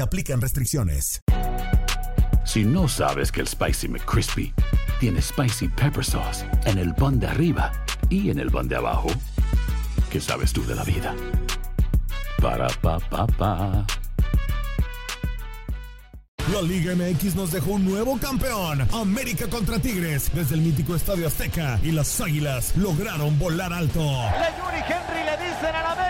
aplican 0.00 0.40
restricciones. 0.40 1.20
Si 2.44 2.64
no 2.64 2.88
sabes 2.88 3.30
que 3.30 3.40
el 3.40 3.46
Spicy 3.46 3.88
McCrispy 3.88 4.52
tiene 4.98 5.22
Spicy 5.22 5.68
Pepper 5.68 6.04
Sauce 6.04 6.44
en 6.64 6.78
el 6.78 6.94
pan 6.94 7.18
de 7.18 7.28
arriba 7.28 7.70
y 8.08 8.30
en 8.30 8.38
el 8.38 8.50
pan 8.50 8.68
de 8.68 8.76
abajo, 8.76 9.08
¿qué 10.10 10.20
sabes 10.20 10.52
tú 10.52 10.64
de 10.66 10.74
la 10.74 10.84
vida? 10.84 11.14
Para, 12.40 12.68
pa, 12.80 12.98
pa, 12.98 13.26
pa. 13.26 13.86
La 16.52 16.62
Liga 16.62 16.94
MX 16.96 17.36
nos 17.36 17.52
dejó 17.52 17.72
un 17.72 17.84
nuevo 17.84 18.18
campeón. 18.18 18.88
América 18.92 19.46
contra 19.48 19.78
Tigres 19.78 20.30
desde 20.34 20.56
el 20.56 20.62
mítico 20.62 20.96
Estadio 20.96 21.28
Azteca 21.28 21.78
y 21.82 21.92
las 21.92 22.20
Águilas 22.20 22.76
lograron 22.76 23.38
volar 23.38 23.72
alto. 23.72 24.00
Le 24.00 24.50
Yuri 24.58 24.82
Henry 24.88 25.24
le 25.24 25.36
dicen 25.44 25.74
al 25.74 25.86
América 25.86 26.09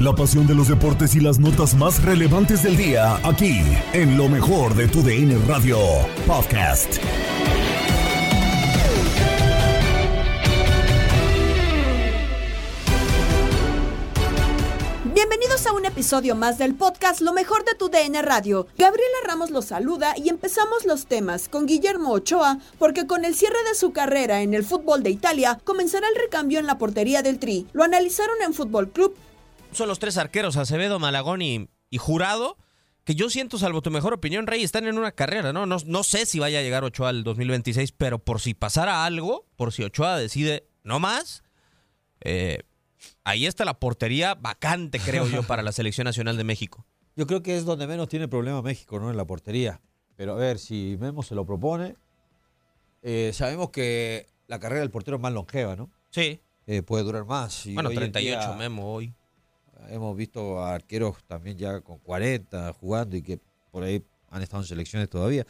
La 0.00 0.14
pasión 0.14 0.46
de 0.46 0.54
los 0.54 0.68
deportes 0.68 1.16
y 1.16 1.20
las 1.20 1.40
notas 1.40 1.74
más 1.74 2.00
relevantes 2.04 2.62
del 2.62 2.76
día, 2.76 3.16
aquí, 3.24 3.62
en 3.92 4.16
lo 4.16 4.28
mejor 4.28 4.76
de 4.76 4.86
tu 4.86 5.02
DN 5.02 5.36
Radio 5.48 5.76
Podcast. 6.24 6.98
Bienvenidos 15.12 15.66
a 15.66 15.72
un 15.72 15.84
episodio 15.84 16.36
más 16.36 16.58
del 16.58 16.76
podcast 16.76 17.20
Lo 17.20 17.32
mejor 17.32 17.64
de 17.64 17.74
tu 17.74 17.88
DN 17.88 18.22
Radio. 18.22 18.68
Gabriela 18.78 19.18
Ramos 19.26 19.50
los 19.50 19.64
saluda 19.64 20.14
y 20.16 20.28
empezamos 20.28 20.86
los 20.86 21.06
temas 21.06 21.48
con 21.48 21.66
Guillermo 21.66 22.12
Ochoa 22.12 22.58
porque 22.78 23.08
con 23.08 23.24
el 23.24 23.34
cierre 23.34 23.58
de 23.68 23.74
su 23.74 23.90
carrera 23.90 24.42
en 24.42 24.54
el 24.54 24.62
fútbol 24.62 25.02
de 25.02 25.10
Italia 25.10 25.58
comenzará 25.64 26.06
el 26.06 26.14
recambio 26.14 26.60
en 26.60 26.66
la 26.66 26.78
portería 26.78 27.22
del 27.22 27.40
Tri. 27.40 27.66
Lo 27.72 27.82
analizaron 27.82 28.36
en 28.46 28.54
Fútbol 28.54 28.90
Club. 28.90 29.16
Son 29.78 29.86
los 29.86 30.00
tres 30.00 30.16
arqueros, 30.16 30.56
Acevedo, 30.56 30.98
Malagón 30.98 31.40
y, 31.40 31.68
y 31.88 31.98
Jurado, 31.98 32.56
que 33.04 33.14
yo 33.14 33.30
siento, 33.30 33.58
salvo 33.58 33.80
tu 33.80 33.92
mejor 33.92 34.12
opinión, 34.12 34.48
Rey, 34.48 34.64
están 34.64 34.88
en 34.88 34.98
una 34.98 35.12
carrera, 35.12 35.52
¿no? 35.52 35.66
¿no? 35.66 35.76
No 35.86 36.02
sé 36.02 36.26
si 36.26 36.40
vaya 36.40 36.58
a 36.58 36.62
llegar 36.62 36.82
Ochoa 36.82 37.10
al 37.10 37.22
2026, 37.22 37.92
pero 37.92 38.18
por 38.18 38.40
si 38.40 38.54
pasara 38.54 39.04
algo, 39.04 39.46
por 39.54 39.72
si 39.72 39.84
Ochoa 39.84 40.18
decide 40.18 40.66
no 40.82 40.98
más, 40.98 41.44
eh, 42.22 42.64
ahí 43.22 43.46
está 43.46 43.64
la 43.64 43.78
portería 43.78 44.34
vacante, 44.34 44.98
creo 44.98 45.28
yo, 45.28 45.44
para 45.44 45.62
la 45.62 45.70
Selección 45.70 46.06
Nacional 46.06 46.36
de 46.36 46.42
México. 46.42 46.84
Yo 47.14 47.28
creo 47.28 47.44
que 47.44 47.56
es 47.56 47.64
donde 47.64 47.86
menos 47.86 48.08
tiene 48.08 48.26
problema 48.26 48.60
México, 48.62 48.98
¿no? 48.98 49.12
En 49.12 49.16
la 49.16 49.26
portería. 49.26 49.80
Pero 50.16 50.32
a 50.32 50.36
ver, 50.36 50.58
si 50.58 50.96
Memo 50.98 51.22
se 51.22 51.36
lo 51.36 51.46
propone, 51.46 51.94
eh, 53.02 53.30
sabemos 53.32 53.70
que 53.70 54.26
la 54.48 54.58
carrera 54.58 54.80
del 54.80 54.90
portero 54.90 55.18
es 55.18 55.22
más 55.22 55.32
longeva, 55.32 55.76
¿no? 55.76 55.88
Sí. 56.10 56.40
Eh, 56.66 56.82
puede 56.82 57.04
durar 57.04 57.26
más. 57.26 57.64
Y 57.66 57.74
bueno, 57.74 57.90
hoy 57.90 57.94
en 57.94 58.10
38 58.10 58.40
día 58.40 58.56
Memo 58.56 58.92
hoy. 58.92 59.14
Hemos 59.88 60.16
visto 60.16 60.60
a 60.60 60.74
arqueros 60.74 61.24
también 61.24 61.56
ya 61.56 61.80
con 61.80 61.98
40 61.98 62.72
jugando 62.74 63.16
y 63.16 63.22
que 63.22 63.38
por 63.70 63.84
ahí 63.84 64.04
han 64.30 64.42
estado 64.42 64.62
en 64.62 64.68
selecciones 64.68 65.08
todavía. 65.08 65.46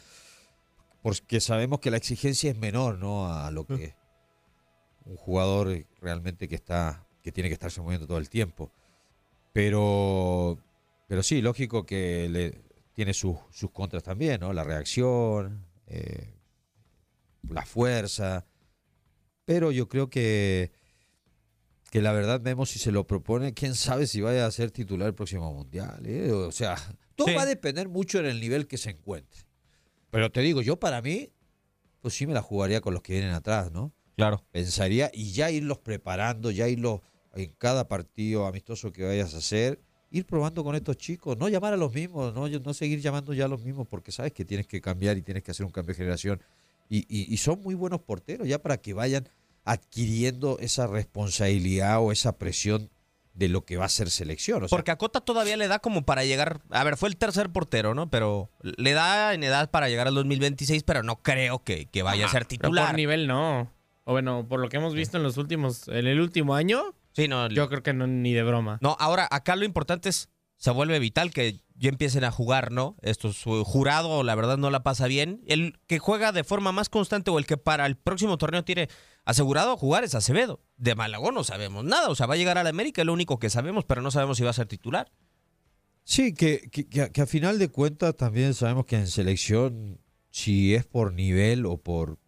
Porque 1.01 1.39
sabemos 1.39 1.79
que 1.79 1.91
la 1.91 1.97
exigencia 1.97 2.51
es 2.51 2.57
menor, 2.57 2.97
¿no? 2.97 3.33
A 3.33 3.49
lo 3.51 3.65
que 3.65 3.95
un 5.05 5.15
jugador 5.15 5.85
realmente 6.01 6.47
que 6.47 6.55
está 6.55 7.05
que 7.21 7.31
tiene 7.31 7.49
que 7.49 7.53
estarse 7.53 7.81
moviendo 7.81 8.07
todo 8.07 8.17
el 8.17 8.29
tiempo. 8.29 8.71
Pero, 9.53 10.57
pero 11.07 11.23
sí, 11.23 11.41
lógico 11.41 11.85
que 11.85 12.61
tiene 12.93 13.13
sus, 13.13 13.37
sus 13.51 13.71
contras 13.71 14.03
también, 14.03 14.41
¿no? 14.41 14.53
La 14.53 14.63
reacción, 14.63 15.65
eh, 15.87 16.33
la 17.49 17.65
fuerza. 17.65 18.45
Pero 19.45 19.71
yo 19.71 19.87
creo 19.89 20.09
que, 20.09 20.71
que 21.91 22.01
la 22.01 22.11
verdad 22.11 22.39
vemos 22.41 22.69
si 22.69 22.79
se 22.79 22.91
lo 22.91 23.07
propone, 23.07 23.53
quién 23.53 23.73
sabe 23.75 24.05
si 24.07 24.21
vaya 24.21 24.45
a 24.45 24.51
ser 24.51 24.71
titular 24.71 25.07
el 25.07 25.15
próximo 25.15 25.51
mundial. 25.53 26.01
¿eh? 26.05 26.31
O 26.31 26.51
sea, 26.51 26.75
todo 27.15 27.27
Sí. 27.27 27.33
va 27.33 27.43
a 27.43 27.45
depender 27.45 27.89
mucho 27.89 28.19
en 28.19 28.25
el 28.27 28.39
nivel 28.39 28.67
que 28.67 28.77
se 28.77 28.91
encuentre. 28.91 29.41
Pero 30.11 30.31
te 30.31 30.41
digo, 30.41 30.61
yo 30.61 30.77
para 30.79 31.01
mí, 31.01 31.31
pues 32.01 32.13
sí 32.13 32.25
me 32.27 32.33
la 32.33 32.41
jugaría 32.41 32.81
con 32.81 32.93
los 32.93 33.01
que 33.03 33.13
vienen 33.13 33.31
atrás, 33.31 33.71
¿no? 33.71 33.93
Claro. 34.15 34.43
pensaría 34.51 35.09
y 35.13 35.31
ya 35.31 35.49
irlos 35.49 35.79
preparando, 35.79 36.51
ya 36.51 36.67
irlos 36.67 36.99
en 37.35 37.53
cada 37.57 37.87
partido 37.87 38.45
amistoso 38.47 38.91
que 38.91 39.05
vayas 39.05 39.33
a 39.33 39.37
hacer, 39.37 39.79
ir 40.11 40.25
probando 40.25 40.61
con 40.63 40.75
estos 40.75 40.97
chicos, 40.97 41.37
no 41.37 41.47
llamar 41.47 41.71
a 41.73 41.77
los 41.77 41.93
mismos, 41.93 42.33
no, 42.33 42.49
no 42.49 42.73
seguir 42.73 42.99
llamando 42.99 43.33
ya 43.33 43.45
a 43.45 43.47
los 43.47 43.61
mismos 43.63 43.87
porque 43.87 44.11
sabes 44.11 44.33
que 44.33 44.43
tienes 44.43 44.67
que 44.67 44.81
cambiar 44.81 45.17
y 45.17 45.21
tienes 45.21 45.41
que 45.41 45.51
hacer 45.51 45.65
un 45.65 45.71
cambio 45.71 45.93
de 45.93 45.97
generación. 45.99 46.41
Y, 46.89 47.05
y- 47.07 47.33
y 47.33 47.37
son 47.37 47.61
muy 47.61 47.75
buenos 47.75 48.01
porteros 48.01 48.45
ya 48.45 48.61
para 48.61 48.77
que 48.81 48.93
vayan 48.93 49.29
adquiriendo 49.71 50.57
esa 50.59 50.87
responsabilidad 50.87 51.99
o 52.01 52.11
esa 52.11 52.37
presión 52.37 52.89
de 53.33 53.47
lo 53.47 53.63
que 53.63 53.77
va 53.77 53.85
a 53.85 53.89
ser 53.89 54.09
selección. 54.09 54.63
O 54.63 54.67
sea, 54.67 54.75
Porque 54.75 54.91
a 54.91 54.97
Cota 54.97 55.21
todavía 55.21 55.55
le 55.55 55.67
da 55.67 55.79
como 55.79 56.03
para 56.03 56.25
llegar. 56.25 56.61
A 56.71 56.83
ver, 56.83 56.97
fue 56.97 57.07
el 57.09 57.15
tercer 57.15 57.49
portero, 57.51 57.93
¿no? 57.95 58.09
Pero 58.09 58.49
le 58.61 58.91
da 58.93 59.33
en 59.33 59.43
edad 59.43 59.69
para 59.71 59.87
llegar 59.87 60.07
al 60.07 60.15
2026, 60.15 60.83
pero 60.83 61.03
no 61.03 61.21
creo 61.21 61.63
que, 61.63 61.85
que 61.85 62.03
vaya 62.03 62.25
a 62.25 62.29
ser 62.29 62.45
Pero 62.47 62.61
titular. 62.61 62.87
por 62.87 62.95
nivel 62.95 63.27
no. 63.27 63.71
O 64.03 64.11
bueno, 64.11 64.45
por 64.49 64.59
lo 64.59 64.67
que 64.69 64.77
hemos 64.77 64.93
visto 64.93 65.17
en 65.17 65.23
los 65.23 65.37
últimos, 65.37 65.87
en 65.87 66.07
el 66.07 66.19
último 66.19 66.55
año, 66.55 66.95
Sí, 67.13 67.27
no. 67.27 67.47
yo 67.49 67.69
creo 67.69 67.83
que 67.83 67.93
no 67.93 68.07
ni 68.07 68.33
de 68.33 68.43
broma. 68.43 68.77
No, 68.81 68.97
ahora 68.99 69.27
acá 69.31 69.55
lo 69.55 69.63
importante 69.65 70.09
es. 70.09 70.29
Se 70.59 70.69
vuelve 70.71 70.99
vital 70.99 71.31
que 71.31 71.59
ya 71.75 71.89
empiecen 71.89 72.23
a 72.25 72.31
jugar, 72.31 72.71
¿no? 72.71 72.95
Esto 73.01 73.33
su 73.33 73.63
jurado, 73.63 74.23
la 74.23 74.35
verdad, 74.35 74.57
no 74.57 74.69
la 74.69 74.83
pasa 74.83 75.07
bien. 75.07 75.41
El 75.47 75.79
que 75.87 75.97
juega 75.99 76.31
de 76.31 76.43
forma 76.43 76.71
más 76.71 76.89
constante 76.89 77.31
o 77.31 77.39
el 77.39 77.45
que 77.47 77.57
para 77.57 77.85
el 77.85 77.95
próximo 77.95 78.37
torneo 78.37 78.63
tiene 78.65 78.89
asegurado 79.25 79.77
jugar 79.77 80.03
es 80.03 80.15
Acevedo. 80.15 80.61
De 80.75 80.95
Malagón 80.95 81.33
no 81.33 81.43
sabemos 81.45 81.85
nada. 81.85 82.09
O 82.09 82.15
sea, 82.15 82.27
va 82.27 82.33
a 82.33 82.37
llegar 82.37 82.57
a 82.57 82.63
la 82.63 82.69
América, 82.69 83.01
es 83.01 83.05
lo 83.05 83.13
único 83.13 83.39
que 83.39 83.49
sabemos, 83.49 83.85
pero 83.85 84.01
no 84.01 84.11
sabemos 84.11 84.37
si 84.37 84.43
va 84.43 84.49
a 84.51 84.53
ser 84.53 84.67
titular. 84.67 85.09
Sí, 86.03 86.33
que, 86.33 86.69
que, 86.69 86.87
que 86.87 87.01
a- 87.03 87.09
que 87.09 87.21
a 87.21 87.25
final 87.25 87.57
de 87.57 87.69
cuentas 87.69 88.15
también 88.17 88.53
sabemos 88.53 88.85
que 88.85 88.97
en 88.97 89.07
selección, 89.07 89.99
si 90.31 90.75
es 90.75 90.85
por 90.85 91.13
nivel 91.13 91.65
o 91.65 91.77
por... 91.77 92.19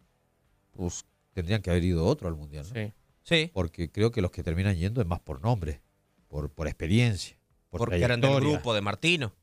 Pues 0.72 1.04
tendrían 1.34 1.60
que 1.60 1.70
haber 1.70 1.84
ido 1.84 2.06
otro 2.06 2.28
al 2.28 2.36
Mundial, 2.36 2.64
¿no? 2.72 2.80
Sí. 2.80 2.92
Sí. 3.24 3.50
Porque 3.52 3.90
creo 3.90 4.10
que 4.10 4.22
los 4.22 4.30
que 4.30 4.42
terminan 4.42 4.76
yendo 4.76 5.00
es 5.02 5.06
más 5.06 5.20
por 5.20 5.42
nombre, 5.42 5.82
por, 6.28 6.50
por 6.50 6.66
experiencia, 6.66 7.36
por 7.72 7.88
Porque 7.88 8.04
eran 8.04 8.20
del 8.20 8.38
grupo 8.38 8.74
de 8.74 8.82
Martino. 8.82 9.34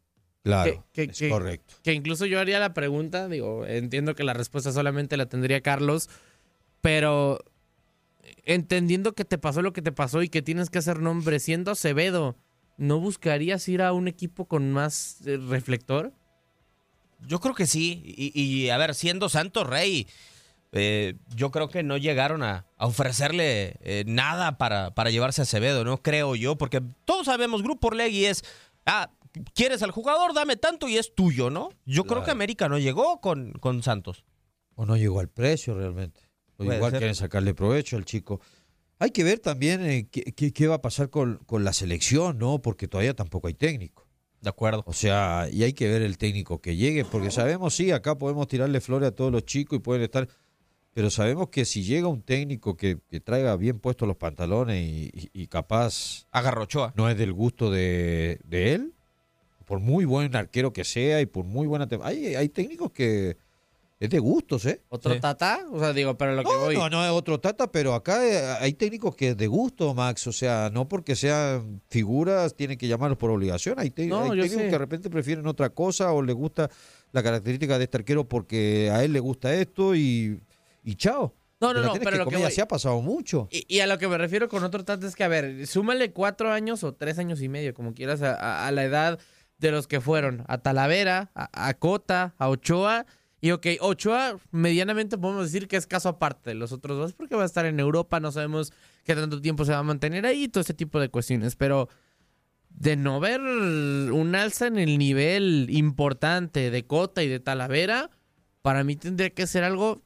Claro, 0.44 0.86
Que- 0.94 1.08
que- 1.08 1.12
es 1.12 1.18
que- 1.20 1.30
correcto. 1.30 1.74
Que 1.84 1.94
incluso 1.94 2.26
yo 2.28 2.40
haría 2.40 2.60
la 2.60 2.74
pregunta, 2.74 3.28
digo, 3.28 3.66
entiendo 3.66 4.14
que 4.16 4.24
la 4.24 4.34
respuesta 4.34 4.72
solamente 4.72 5.18
la 5.18 5.26
tendría 5.26 5.60
Carlos, 5.62 6.10
pero 6.80 7.40
entendiendo 8.46 9.14
que 9.14 9.26
te 9.26 9.38
pasó 9.38 9.62
lo 9.62 9.74
que 9.74 9.82
te 9.82 9.92
pasó 9.92 10.22
y 10.24 10.30
que 10.30 10.42
tienes 10.42 10.70
que 10.70 10.78
hacer 10.78 11.00
nombre, 11.02 11.40
siendo 11.40 11.72
Acevedo, 11.72 12.38
¿no 12.78 13.00
buscarías 13.00 13.68
ir 13.68 13.82
a 13.82 13.92
un 13.92 14.08
equipo 14.08 14.46
con 14.46 14.72
más 14.72 15.18
eh, 15.26 15.38
reflector? 15.38 16.14
Yo 17.28 17.40
creo 17.40 17.54
que 17.56 17.68
sí. 17.68 18.02
Y, 18.06 18.32
y, 18.40 18.70
a 18.70 18.78
ver, 18.78 18.96
siendo 18.96 19.28
Santos 19.28 19.68
Rey, 19.68 20.08
eh, 20.72 21.16
yo 21.36 21.52
creo 21.52 21.70
que 21.70 21.84
no 21.84 21.98
llegaron 21.98 22.44
a, 22.44 22.66
a 22.78 22.86
ofrecerle 22.88 23.78
eh, 23.82 24.04
nada 24.08 24.58
para, 24.58 24.94
para 24.94 25.10
llevarse 25.10 25.42
a 25.42 25.44
Acevedo, 25.44 25.84
no 25.84 26.02
creo 26.02 26.36
yo, 26.36 26.58
porque 26.58 26.82
todos 27.06 27.26
sabemos, 27.26 27.64
Grupo 27.64 27.88
Orlegui 27.88 28.26
es, 28.26 28.44
ah, 28.86 29.12
quieres 29.56 29.82
al 29.84 29.92
jugador, 29.92 30.34
dame 30.34 30.56
tanto 30.58 30.88
y 30.88 30.98
es 30.98 31.14
tuyo, 31.16 31.50
¿no? 31.50 31.70
Yo 31.86 32.04
creo 32.06 32.24
que 32.24 32.32
América 32.32 32.70
no 32.70 32.78
llegó 32.78 33.20
con, 33.22 33.54
con 33.54 33.82
Santos. 33.84 34.26
O 34.76 34.86
no 34.86 34.96
llegó 34.96 35.20
al 35.20 35.30
precio 35.30 35.74
realmente. 35.74 36.22
O 36.58 36.64
Puede 36.64 36.78
igual 36.78 36.92
ser. 36.92 37.00
quieren 37.00 37.16
sacarle 37.16 37.54
provecho 37.54 37.98
al 37.98 38.06
chico. 38.06 38.40
Hay 39.00 39.12
que 39.12 39.24
ver 39.24 39.40
también 39.40 39.86
eh, 39.86 40.08
qué, 40.12 40.24
qué- 40.34 40.52
qué 40.54 40.68
va 40.68 40.76
a 40.76 40.82
pasar 40.82 41.10
con, 41.10 41.38
con 41.46 41.64
la 41.64 41.74
selección, 41.74 42.38
¿no? 42.38 42.62
Porque 42.62 42.88
todavía 42.88 43.14
tampoco 43.14 43.48
hay 43.48 43.54
técnico. 43.54 44.08
De 44.42 44.50
acuerdo. 44.50 44.84
O 44.86 44.94
sea, 44.94 45.48
y 45.52 45.64
hay 45.64 45.74
que 45.74 45.90
ver 45.90 46.02
el 46.02 46.18
técnico 46.18 46.62
que 46.62 46.76
llegue, 46.78 47.04
porque 47.06 47.30
sabemos, 47.32 47.76
sí, 47.76 47.92
acá 47.92 48.18
podemos 48.18 48.48
tirarle 48.48 48.80
flores 48.80 49.10
a 49.10 49.12
todos 49.16 49.32
los 49.34 49.44
chicos 49.46 49.78
y 49.78 49.82
pueden 49.82 50.02
estar, 50.04 50.30
pero 50.94 51.10
sabemos 51.10 51.50
que 51.50 51.66
si 51.66 51.84
llega 51.84 52.08
un 52.08 52.22
técnico 52.22 52.76
que, 52.76 52.98
que 53.10 53.20
traiga 53.20 53.56
bien 53.56 53.80
puestos 53.80 54.08
los 54.08 54.18
pantalones 54.18 54.82
y, 54.82 55.12
y- 55.14 55.30
y 55.44 55.48
capaz 55.48 56.26
Agarró 56.32 56.64
Ochoa. 56.64 56.94
no 56.96 57.10
es 57.10 57.18
del 57.18 57.32
gusto 57.34 57.72
de, 57.72 58.40
de 58.46 58.74
él, 58.74 58.94
por 59.66 59.80
muy 59.80 60.06
buen 60.06 60.36
arquero 60.36 60.74
que 60.74 60.84
sea 60.84 61.22
y 61.22 61.26
por 61.26 61.46
muy 61.46 61.68
buena... 61.68 61.88
Hay, 62.04 62.34
hay 62.36 62.50
técnicos 62.50 62.92
que 62.92 63.38
es 64.00 64.10
de 64.10 64.18
gustos, 64.20 64.66
¿eh? 64.66 64.82
¿Otro 64.90 65.14
Sí. 65.14 65.20
tata? 65.20 65.60
O 65.72 65.78
sea, 65.78 65.92
digo, 65.94 66.18
pero 66.18 66.34
lo 66.34 66.44
que 66.44 66.50
No, 66.54 66.60
voy. 66.60 66.76
no, 66.76 66.90
no 66.90 67.04
es 67.06 67.12
otro 67.12 67.40
tata, 67.40 67.70
pero 67.72 67.94
acá 67.94 68.26
eh, 68.26 68.58
hay 68.62 68.74
técnicos 68.74 69.14
que 69.16 69.30
es 69.30 69.38
de 69.38 69.46
gusto, 69.48 69.94
Max. 69.94 70.26
O 70.26 70.32
sea, 70.32 70.70
no 70.74 70.88
porque 70.88 71.16
sean 71.18 71.82
figuras 71.90 72.56
tienen 72.56 72.78
que 72.78 72.88
llamarlos 72.88 73.18
por 73.20 73.30
obligación. 73.30 73.78
Hay, 73.78 73.94
No, 74.08 74.22
hay 74.24 74.30
técnicos 74.40 74.52
sé. 74.52 74.58
que 74.66 74.72
de 74.72 74.78
repente 74.78 75.10
prefieren 75.10 75.46
otra 75.48 75.70
cosa 75.70 76.14
o 76.14 76.22
les 76.24 76.34
gusta 76.34 76.70
la 77.12 77.22
característica 77.22 77.78
de 77.78 77.84
este 77.84 77.98
arquero 77.98 78.24
porque 78.28 78.90
a 78.92 79.04
él 79.04 79.12
le 79.14 79.20
gusta 79.20 79.54
esto 79.54 79.94
y, 79.96 80.40
y 80.92 80.96
chao. 80.96 81.36
No, 81.62 81.74
no, 81.74 81.82
no, 81.82 81.94
pero 81.94 82.12
que 82.12 82.18
lo 82.18 82.26
que 82.28 82.38
voy- 82.38 82.62
ha 82.62 82.68
pasado 82.68 83.02
mucho. 83.02 83.50
Y, 83.52 83.66
y 83.68 83.80
a 83.82 83.88
lo 83.88 83.98
que 83.98 84.08
me 84.08 84.18
refiero 84.18 84.48
con 84.48 84.64
otro 84.64 84.86
tanto 84.86 85.06
es 85.08 85.16
que, 85.16 85.26
a 85.26 85.28
ver, 85.28 85.68
súmale 85.68 86.12
cuatro 86.14 86.52
años 86.52 86.84
o 86.86 86.94
tres 86.94 87.20
años 87.20 87.42
y 87.42 87.50
medio, 87.50 87.74
como 87.74 87.94
quieras, 87.94 88.22
a, 88.22 88.34
a- 88.36 88.68
a 88.68 88.72
la 88.72 88.84
edad 88.86 89.20
de 89.58 89.72
los 89.72 89.86
que 89.88 90.00
fueron. 90.00 90.46
A 90.48 90.60
Talavera, 90.60 91.32
a, 91.36 91.68
a 91.68 91.74
Cota, 91.74 92.34
a 92.38 92.48
Ochoa. 92.48 93.06
Y 93.42 93.52
ok, 93.52 93.68
Ochoa 93.82 94.38
medianamente 94.52 95.18
podemos 95.18 95.44
decir 95.52 95.68
que 95.68 95.76
es 95.78 95.86
caso 95.86 96.08
aparte 96.10 96.50
de 96.52 96.56
los 96.56 96.72
otros 96.72 96.98
dos, 96.98 97.14
porque 97.14 97.36
va 97.36 97.44
a 97.44 97.46
estar 97.46 97.66
en 97.66 97.80
Europa, 97.80 98.20
no 98.22 98.32
sabemos 98.32 98.72
qué 99.04 99.16
tanto 99.16 99.42
tiempo 99.42 99.66
se 99.66 99.72
va 99.74 99.80
a 99.80 99.84
mantener 99.84 100.26
ahí, 100.26 100.48
todo 100.48 100.62
ese 100.62 100.74
tipo 100.74 101.00
de 101.00 101.10
cuestiones. 101.10 101.56
Pero 101.58 101.90
de 102.70 102.96
no 102.96 103.20
ver 103.20 103.42
un 103.42 104.34
alza 104.36 104.68
en 104.68 104.78
el 104.78 104.98
nivel 104.98 105.68
importante 105.70 106.72
de 106.72 106.86
Cota 106.86 107.22
y 107.24 107.28
de 107.28 107.40
Talavera, 107.42 108.10
para 108.62 108.84
mí 108.86 108.96
tendría 108.96 109.30
que 109.32 109.46
ser 109.48 109.64
algo 109.66 110.02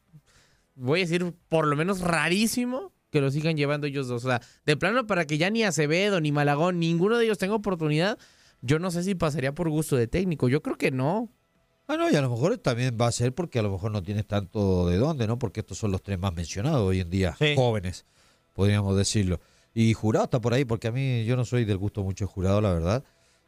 voy 0.75 1.01
a 1.01 1.03
decir, 1.03 1.33
por 1.49 1.67
lo 1.67 1.75
menos 1.75 2.01
rarísimo 2.01 2.91
que 3.11 3.21
lo 3.21 3.29
sigan 3.29 3.55
llevando 3.57 3.85
ellos 3.87 4.07
dos. 4.07 4.25
O 4.25 4.29
sea, 4.29 4.41
de 4.65 4.75
plano 4.77 5.05
para 5.05 5.25
que 5.25 5.37
ya 5.37 5.49
ni 5.49 5.63
Acevedo 5.63 6.19
ni 6.19 6.31
Malagón, 6.31 6.79
ninguno 6.79 7.17
de 7.17 7.25
ellos 7.25 7.37
tenga 7.37 7.53
oportunidad, 7.55 8.17
yo 8.61 8.79
no 8.79 8.89
sé 8.91 9.03
si 9.03 9.13
pasaría 9.15 9.53
por 9.53 9.69
gusto 9.69 9.95
de 9.95 10.07
técnico. 10.07 10.49
Yo 10.49 10.61
creo 10.63 10.77
que 10.77 10.89
no. 10.91 11.29
Ah, 11.87 11.97
no, 11.97 12.09
y 12.09 12.15
a 12.15 12.21
lo 12.21 12.29
mejor 12.29 12.57
también 12.57 12.97
va 12.99 13.07
a 13.07 13.11
ser 13.11 13.33
porque 13.35 13.59
a 13.59 13.61
lo 13.61 13.69
mejor 13.71 13.91
no 13.91 14.01
tienes 14.01 14.25
tanto 14.25 14.87
de 14.87 14.97
dónde, 14.97 15.27
¿no? 15.27 15.37
Porque 15.37 15.59
estos 15.59 15.77
son 15.77 15.91
los 15.91 16.01
tres 16.01 16.17
más 16.17 16.33
mencionados 16.33 16.79
hoy 16.81 17.01
en 17.01 17.09
día, 17.09 17.35
Sí. 17.37 17.53
jóvenes, 17.55 18.05
podríamos 18.53 18.95
decirlo. 18.97 19.41
Y 19.75 19.93
Jurado 19.93 20.25
está 20.25 20.39
por 20.39 20.53
ahí, 20.53 20.63
porque 20.65 20.87
a 20.87 20.91
mí 20.91 21.25
yo 21.25 21.35
no 21.35 21.43
soy 21.45 21.65
del 21.65 21.77
gusto 21.77 22.01
mucho 22.03 22.25
de 22.25 22.31
Jurado, 22.31 22.61
la 22.61 22.71
verdad. 22.73 23.03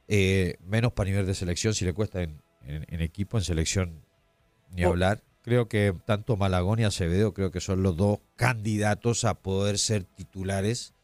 Eh, 0.07 0.57
menos 0.60 0.92
para 0.92 1.10
nivel 1.10 1.25
de 1.25 1.33
selección, 1.33 1.74
si 1.74 1.86
le 1.86 1.94
cuesta 1.94 2.21
en, 2.24 2.42
en- 2.62 2.86
en 2.89 3.01
equipo, 3.01 3.38
en 3.38 3.44
selección, 3.44 4.04
ni 4.71 4.83
Oh. 4.83 4.89
hablar. 4.89 5.24
Creo 5.45 5.68
que 5.69 5.94
tanto 6.06 6.38
Malagón 6.38 6.80
y 6.80 6.86
Acevedo 6.86 7.31
creo 7.36 7.51
que 7.51 7.62
son 7.62 7.83
los 7.83 7.95
dos 7.95 8.18
candidatos 8.36 9.25
a 9.25 9.36
poder 9.36 9.77
ser 9.77 10.03
titulares 10.03 10.95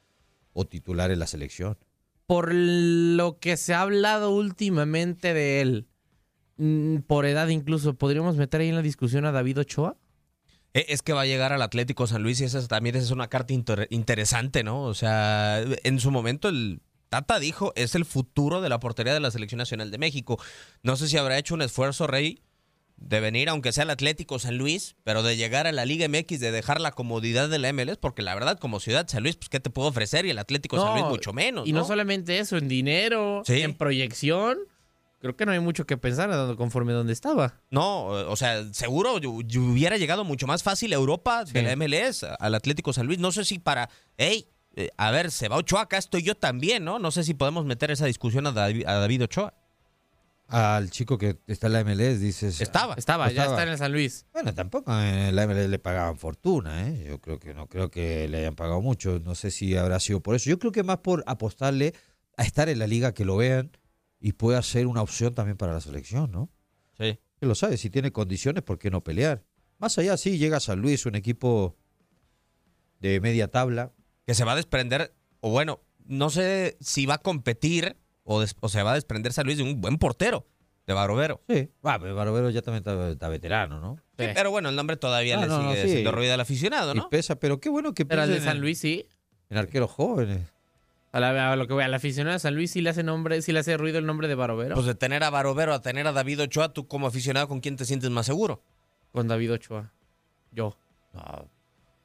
o 0.54 0.66
titular 0.66 1.12
en 1.12 1.20
la 1.20 1.28
selección. 1.28 1.78
Por 2.26 2.52
lo 2.52 3.38
que 3.40 3.56
se 3.56 3.76
ha 3.76 3.82
hablado 3.82 4.32
últimamente 4.32 5.36
de 5.36 5.62
él, 5.62 5.88
mm, 6.58 7.02
por 7.02 7.28
edad 7.28 7.50
incluso, 7.50 7.94
¿podríamos 7.94 8.36
meter 8.36 8.62
ahí 8.62 8.70
en 8.70 8.76
la 8.78 8.82
discusión 8.82 9.26
a 9.26 9.32
David 9.32 9.60
Ochoa? 9.60 9.96
Eh, 10.74 10.86
Es 10.90 11.04
que 11.04 11.14
va 11.14 11.22
a 11.22 11.26
llegar 11.28 11.54
al 11.54 11.62
Atlético 11.62 12.08
San 12.08 12.24
Luis 12.24 12.42
y 12.42 12.46
esa 12.46 12.58
es- 12.58 12.68
también 12.68 12.96
esa 12.96 13.06
es 13.06 13.12
una 13.12 13.28
carta 13.28 13.54
inter- 13.54 13.88
interesante, 13.92 14.64
¿no? 14.64 14.82
O 14.86 14.96
sea, 14.96 15.62
en 15.84 16.00
su 16.00 16.10
momento 16.10 16.50
el 16.50 16.82
Tata 17.10 17.38
dijo 17.40 17.74
es 17.76 17.94
el 17.94 18.06
futuro 18.06 18.60
de 18.62 18.70
la 18.70 18.80
portería 18.80 19.14
de 19.14 19.20
la 19.20 19.30
Selección 19.30 19.60
Nacional 19.60 19.92
de 19.92 20.00
México. 20.00 20.40
No 20.82 20.96
sé 20.96 21.08
si 21.10 21.18
habrá 21.18 21.38
hecho 21.38 21.54
un 21.54 21.62
esfuerzo, 21.62 22.08
Rey, 22.08 22.42
de 23.02 23.20
venir, 23.20 23.50
aunque 23.50 23.72
sea 23.74 23.84
al 23.84 23.90
Atlético 23.90 24.40
San 24.40 24.58
Luis, 24.58 24.96
pero 25.04 25.24
de 25.24 25.36
llegar 25.36 25.68
a 25.68 25.72
la 25.72 25.86
Liga 25.86 26.08
MX, 26.08 26.40
de 26.40 26.52
dejar 26.52 26.80
la 26.80 26.92
comodidad 26.92 27.50
de 27.50 27.60
la 27.60 27.74
MLS, 27.74 27.98
porque 27.98 28.22
la 28.22 28.34
verdad, 28.36 28.58
como 28.60 28.80
ciudad 28.80 29.08
San 29.08 29.24
Luis, 29.24 29.36
pues, 29.36 29.50
¿qué 29.50 29.60
te 29.60 29.70
puedo 29.70 29.90
ofrecer? 29.90 30.26
Y 30.26 30.30
el 30.30 30.38
Atlético 30.40 30.80
San 30.82 30.94
Luis 30.94 31.06
mucho 31.06 31.34
menos. 31.34 31.68
Y 31.68 31.74
no 31.74 31.80
¿no? 31.80 31.86
solamente 31.86 32.38
eso, 32.40 32.58
en 32.58 32.68
dinero, 32.68 33.42
Sí. 33.46 33.62
en 33.62 33.74
proyección, 33.74 34.60
creo 35.20 35.36
que 35.36 35.46
no 35.46 35.52
hay 35.52 35.60
mucho 35.60 35.86
que 35.86 35.98
pensar 35.98 36.30
conforme 36.56 36.94
donde 36.94 37.14
estaba. 37.14 37.60
No, 37.70 38.06
o 38.06 38.36
sea, 38.36 38.72
seguro 38.74 39.18
yo- 39.20 39.42
yo 39.46 39.62
hubiera 39.64 39.98
llegado 39.98 40.24
mucho 40.24 40.48
más 40.48 40.64
fácil 40.64 40.94
a 40.94 40.96
Europa 40.96 41.44
de 41.46 41.60
Sí. 41.60 41.66
la 41.66 41.72
MLS, 41.76 42.24
al 42.40 42.56
Atlético 42.56 42.94
San 42.94 43.08
Luis. 43.08 43.20
No 43.20 43.32
sé 43.32 43.46
si 43.46 43.60
para, 43.60 43.90
hey, 44.18 44.48
eh, 44.76 44.90
a 44.98 45.12
ver, 45.12 45.32
se 45.32 45.50
va 45.50 45.58
Ochoa, 45.58 45.82
acá 45.82 45.98
estoy 45.98 46.22
yo 46.24 46.36
también, 46.36 46.86
¿no? 46.86 46.98
No 46.98 47.12
sé 47.12 47.24
si 47.24 47.34
podemos 47.34 47.66
meter 47.66 47.92
esa 47.92 48.06
discusión 48.06 48.48
a 48.48 48.52
David 48.52 49.24
Ochoa. 49.24 49.54
Al 50.52 50.90
chico 50.92 51.18
que 51.18 51.40
está 51.48 51.68
en 51.68 51.74
la 51.74 51.84
MLS, 51.86 52.20
dices... 52.20 52.60
Estaba. 52.60 52.96
Estaba, 52.96 53.28
ya 53.28 53.44
Estaba. 53.44 53.52
está 53.52 53.64
en 53.64 53.70
el 53.70 53.78
San 53.78 53.92
Luis. 53.92 54.26
Bueno, 54.34 54.54
tampoco 54.54 54.92
en 54.92 55.34
la 55.34 55.48
MLS 55.48 55.70
le 55.70 55.80
pagaban 55.80 56.18
fortuna, 56.18 56.90
¿eh? 56.90 57.06
Yo 57.08 57.22
creo 57.22 57.40
que 57.40 57.54
no 57.54 57.68
creo 57.68 57.90
que 57.90 58.28
le 58.28 58.40
hayan 58.40 58.56
pagado 58.56 58.82
mucho. 58.82 59.20
No 59.20 59.34
sé 59.34 59.50
si 59.50 59.78
habrá 59.78 60.00
sido 60.02 60.20
por 60.20 60.36
eso. 60.36 60.50
Yo 60.50 60.60
creo 60.60 60.72
que 60.74 60.84
más 60.84 60.98
por 60.98 61.24
apostarle 61.26 61.94
a 62.36 62.44
estar 62.44 62.68
en 62.68 62.80
la 62.80 62.88
liga, 62.88 63.14
que 63.14 63.24
lo 63.24 63.38
vean 63.38 63.72
y 64.20 64.34
pueda 64.34 64.62
ser 64.62 64.88
una 64.88 65.02
opción 65.02 65.34
también 65.34 65.58
para 65.58 65.74
la 65.74 65.80
selección, 65.80 66.32
¿no? 66.32 66.50
Sí. 66.98 67.18
Que 67.40 67.46
lo 67.46 67.56
sabe, 67.56 67.78
si 67.78 67.90
tiene 67.90 68.12
condiciones, 68.12 68.62
¿por 68.64 68.78
qué 68.78 68.92
no 68.92 69.04
pelear? 69.04 69.44
Más 69.78 69.98
allá, 69.98 70.18
sí, 70.18 70.38
llega 70.38 70.60
San 70.60 70.80
Luis, 70.80 71.06
un 71.06 71.16
equipo 71.16 71.78
de 73.00 73.20
media 73.20 73.48
tabla. 73.50 73.94
Que 74.26 74.36
se 74.36 74.44
va 74.44 74.52
a 74.52 74.56
desprender, 74.56 75.16
o 75.40 75.50
bueno, 75.50 75.82
no 76.06 76.30
sé 76.30 76.78
si 76.82 77.06
va 77.06 77.16
a 77.16 77.22
competir 77.22 77.98
o, 78.24 78.40
des- 78.42 78.56
o 78.60 78.70
se 78.70 78.84
va 78.84 78.92
a 78.92 78.96
desprender 78.96 79.34
San 79.34 79.46
Luis 79.46 79.58
de 79.58 79.64
un 79.64 79.82
buen 79.82 79.98
portero, 79.98 80.46
de 80.88 80.94
Barovero. 80.94 81.42
Sí, 81.50 81.70
va, 81.86 82.00
pero 82.00 82.16
Barovero 82.16 82.50
ya 82.50 82.62
también 82.62 82.80
está, 82.86 83.10
está 83.10 83.30
veterano, 83.30 83.80
¿no? 83.80 83.96
Sí, 84.18 84.26
pero 84.34 84.52
bueno, 84.52 84.70
el 84.70 84.76
nombre 84.76 84.98
todavía 84.98 85.38
Ah, 85.38 85.42
le 85.42 85.48
no, 85.48 85.62
no, 85.64 85.72
sigue 85.72 85.84
sí. 85.84 85.90
siendo 85.92 86.12
ruido 86.12 86.34
al 86.34 86.40
aficionado, 86.42 86.94
Y 86.94 86.98
¿no? 86.98 87.10
pesa, 87.10 87.36
pero 87.36 87.60
qué 87.60 87.70
bueno 87.70 87.94
que 87.94 88.06
Pero 88.06 88.22
al 88.22 88.30
de 88.30 88.40
San 88.42 88.60
Luis 88.60 88.80
sí. 88.80 89.08
en 89.50 89.58
arqueros 89.58 89.92
jóvenes. 89.92 90.48
A, 91.14 91.20
la- 91.20 91.52
a 91.52 91.56
lo 91.58 91.68
que 91.68 91.74
voy, 91.74 91.84
al 91.84 91.94
aficionado 91.94 92.34
de 92.34 92.40
San 92.40 92.56
Luis 92.56 92.72
sí 92.72 92.80
le 92.82 92.90
hace 92.90 93.04
nombre, 93.04 93.42
sí 93.42 93.52
le 93.52 93.60
hace 93.60 93.76
ruido 93.76 93.98
el 94.00 94.06
nombre 94.06 94.28
de 94.30 94.36
Barovero. 94.36 94.76
Pues 94.76 94.86
de 94.88 94.96
tener 94.96 95.24
a 95.24 95.30
Barovero 95.30 95.74
a 95.74 95.82
tener 95.82 96.08
a 96.08 96.14
David 96.14 96.42
Ochoa, 96.44 96.72
tú 96.72 96.88
como 96.88 97.08
aficionado, 97.08 97.48
¿con 97.50 97.60
quién 97.60 97.76
te 97.76 97.86
sientes 97.86 98.10
más 98.10 98.26
seguro? 98.26 98.62
con 99.12 99.28
David 99.28 99.52
Ochoa. 99.54 99.92
Yo. 100.54 100.78
No. 101.14 101.50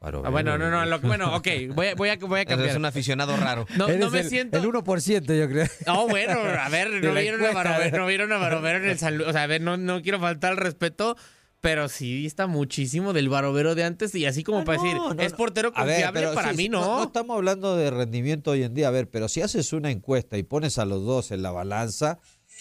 Ah, 0.00 0.10
bueno, 0.30 0.56
no, 0.58 0.70
no, 0.70 0.84
lo 0.86 1.00
que- 1.00 1.06
bueno, 1.06 1.34
ok, 1.34 1.48
voy, 1.74 1.86
a- 1.88 1.94
voy 1.94 2.08
a, 2.10 2.16
voy 2.16 2.38
a 2.38 2.42
Es 2.42 2.48
cambiar. 2.48 2.76
un 2.76 2.84
aficionado 2.84 3.36
raro. 3.36 3.66
No, 3.76 3.88
Eres 3.88 4.00
no 4.00 4.10
me 4.10 4.20
el- 4.20 4.28
siento. 4.28 4.58
El 4.58 4.64
1%, 4.64 5.34
yo 5.38 5.48
creo. 5.48 5.66
No, 5.86 6.06
bueno, 6.06 6.38
a 6.38 6.68
ver, 6.68 6.90
no 7.02 7.12
vieron, 7.14 7.44
a. 7.44 7.52
Barovero, 7.52 7.98
no 7.98 8.06
vieron 8.06 8.32
a 8.32 8.36
Barovero 8.38 8.78
en 8.78 8.90
el 8.90 8.98
salud. 8.98 9.26
O 9.26 9.32
sea, 9.32 9.44
a 9.44 9.46
ver, 9.46 9.60
no, 9.62 9.76
no 9.76 10.02
quiero 10.02 10.20
faltar 10.20 10.52
al 10.52 10.58
respeto, 10.58 11.16
pero 11.60 11.88
sí 11.88 12.26
está 12.26 12.46
muchísimo 12.46 13.12
del 13.14 13.28
Barovero 13.28 13.74
de 13.74 13.82
antes 13.84 14.14
y 14.14 14.26
así 14.26 14.44
como 14.44 14.60
Ah, 14.60 14.64
para 14.64 14.78
no, 14.78 14.84
decir, 14.84 14.98
no, 15.16 15.22
es 15.22 15.32
portero 15.32 15.72
ver, 15.72 15.80
confiable, 15.80 16.20
pero 16.20 16.34
para 16.34 16.50
sí, 16.50 16.56
mí 16.56 16.68
no. 16.68 16.80
no. 16.98 17.04
estamos 17.04 17.34
hablando 17.34 17.76
de 17.76 17.90
rendimiento 17.90 18.52
hoy 18.52 18.62
en 18.62 18.74
día. 18.74 18.88
A 18.88 18.92
ver, 18.92 19.08
pero 19.08 19.28
si 19.28 19.40
haces 19.42 19.72
una 19.72 19.90
encuesta 19.90 20.36
y 20.38 20.42
pones 20.44 20.78
a 20.78 20.84
los 20.84 21.04
dos 21.04 21.32
en 21.32 21.42
la 21.42 21.50
balanza, 21.50 22.18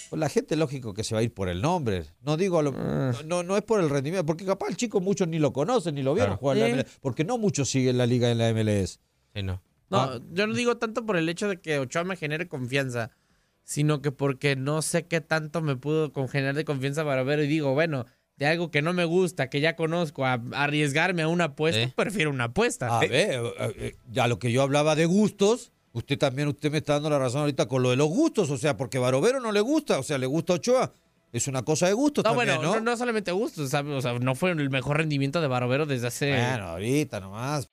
pues 0.10 0.20
la 0.20 0.30
gente 0.30 0.56
lógico 0.56 0.94
que 0.94 1.04
se 1.04 1.14
va 1.16 1.22
a 1.22 1.24
ir 1.24 1.34
por 1.34 1.50
el 1.50 1.62
nombre. 1.62 2.06
No 2.22 2.38
digo, 2.38 2.60
a 2.60 2.64
lo- 2.64 2.74
Ah. 2.76 3.14
no, 3.26 3.44
no, 3.44 3.58
es 3.58 3.64
por 3.64 3.80
el 3.80 3.90
rendimiento, 3.90 4.26
porque 4.26 4.46
capaz 4.46 4.70
el 4.70 4.78
chico 4.78 5.02
muchos 5.02 5.28
ni 5.28 5.40
lo 5.40 5.52
conocen 5.54 5.96
ni 5.96 6.04
lo 6.04 6.14
vieron 6.14 6.38
Claro. 6.38 6.40
jugar 6.40 6.58
en 6.58 6.64
la. 6.64 6.70
MLS, 6.84 6.98
porque 7.02 7.24
no 7.24 7.38
muchos 7.38 7.70
siguen 7.70 7.98
la 7.98 8.06
liga 8.06 8.30
en 8.32 8.38
la 8.38 8.50
MLS. 8.50 9.00
Sí, 9.34 9.44
no. 9.44 9.62
No, 9.90 10.00
Ah. 10.00 10.20
yo 10.32 10.48
no 10.48 10.54
digo 10.54 10.78
tanto 10.78 11.06
por 11.06 11.18
el 11.18 11.30
hecho 11.30 11.48
de 11.48 11.60
que 11.62 11.80
Ochoa 11.80 12.04
me 12.04 12.16
genere 12.16 12.48
confianza, 12.48 13.12
sino 13.64 14.02
que 14.02 14.12
porque 14.12 14.56
no 14.56 14.82
sé 14.82 15.06
qué 15.08 15.22
tanto 15.22 15.62
me 15.62 15.76
pudo 15.76 16.12
congenerar 16.14 16.56
de 16.56 16.66
confianza 16.66 17.04
Barovero 17.04 17.44
y 17.44 17.48
digo, 17.48 17.74
bueno, 17.74 18.06
de 18.38 18.48
algo 18.48 18.70
que 18.70 18.82
no 18.82 18.94
me 18.94 19.06
gusta, 19.06 19.50
que 19.50 19.62
ya 19.62 19.76
conozco, 19.76 20.26
a 20.26 20.34
arriesgarme 20.54 21.22
a 21.22 21.28
una 21.28 21.46
apuesta, 21.46 21.86
Sí. 21.86 21.94
prefiero 21.96 22.30
una 22.32 22.46
apuesta. 22.46 22.98
A 22.98 23.00
ver, 23.00 23.14
eh, 23.14 23.54
eh, 23.78 23.96
ya 24.12 24.28
lo 24.28 24.40
que 24.40 24.52
yo 24.52 24.62
hablaba 24.62 24.96
de 24.96 25.06
gustos, 25.06 25.72
usted 25.96 26.18
también, 26.20 26.50
usted 26.50 26.72
me 26.72 26.80
está 26.80 26.94
dando 26.94 27.10
la 27.10 27.18
razón 27.18 27.42
ahorita 27.42 27.68
con 27.68 27.82
lo 27.82 27.90
de 27.90 27.96
los 27.96 28.10
gustos, 28.10 28.50
o 28.50 28.58
sea, 28.58 28.76
porque 28.76 29.00
Barovero 29.00 29.40
no 29.40 29.52
le 29.52 29.62
gusta, 29.62 29.98
o 29.98 30.04
sea, 30.04 30.18
le 30.18 30.26
gusta 30.28 30.54
Ochoa. 30.54 30.92
Es 31.32 31.48
una 31.48 31.64
cosa 31.64 31.88
de 31.88 31.94
gustos 31.94 32.24
No, 32.24 32.32
también, 32.32 32.58
bueno, 32.58 32.62
¿no? 32.62 32.76
no, 32.76 32.92
no 32.92 32.98
solamente 32.98 33.32
gusto, 33.32 33.68
¿sabe? 33.68 33.94
o 33.94 34.02
sea, 34.02 34.18
no 34.20 34.36
fue 34.36 34.52
el 34.52 34.70
mejor 34.70 34.98
rendimiento 34.98 35.42
de 35.42 35.48
Barovero 35.48 35.86
desde 35.86 36.08
hace... 36.08 36.30
Bueno, 36.30 36.68
ahorita 36.68 37.20
nomás. 37.20 37.70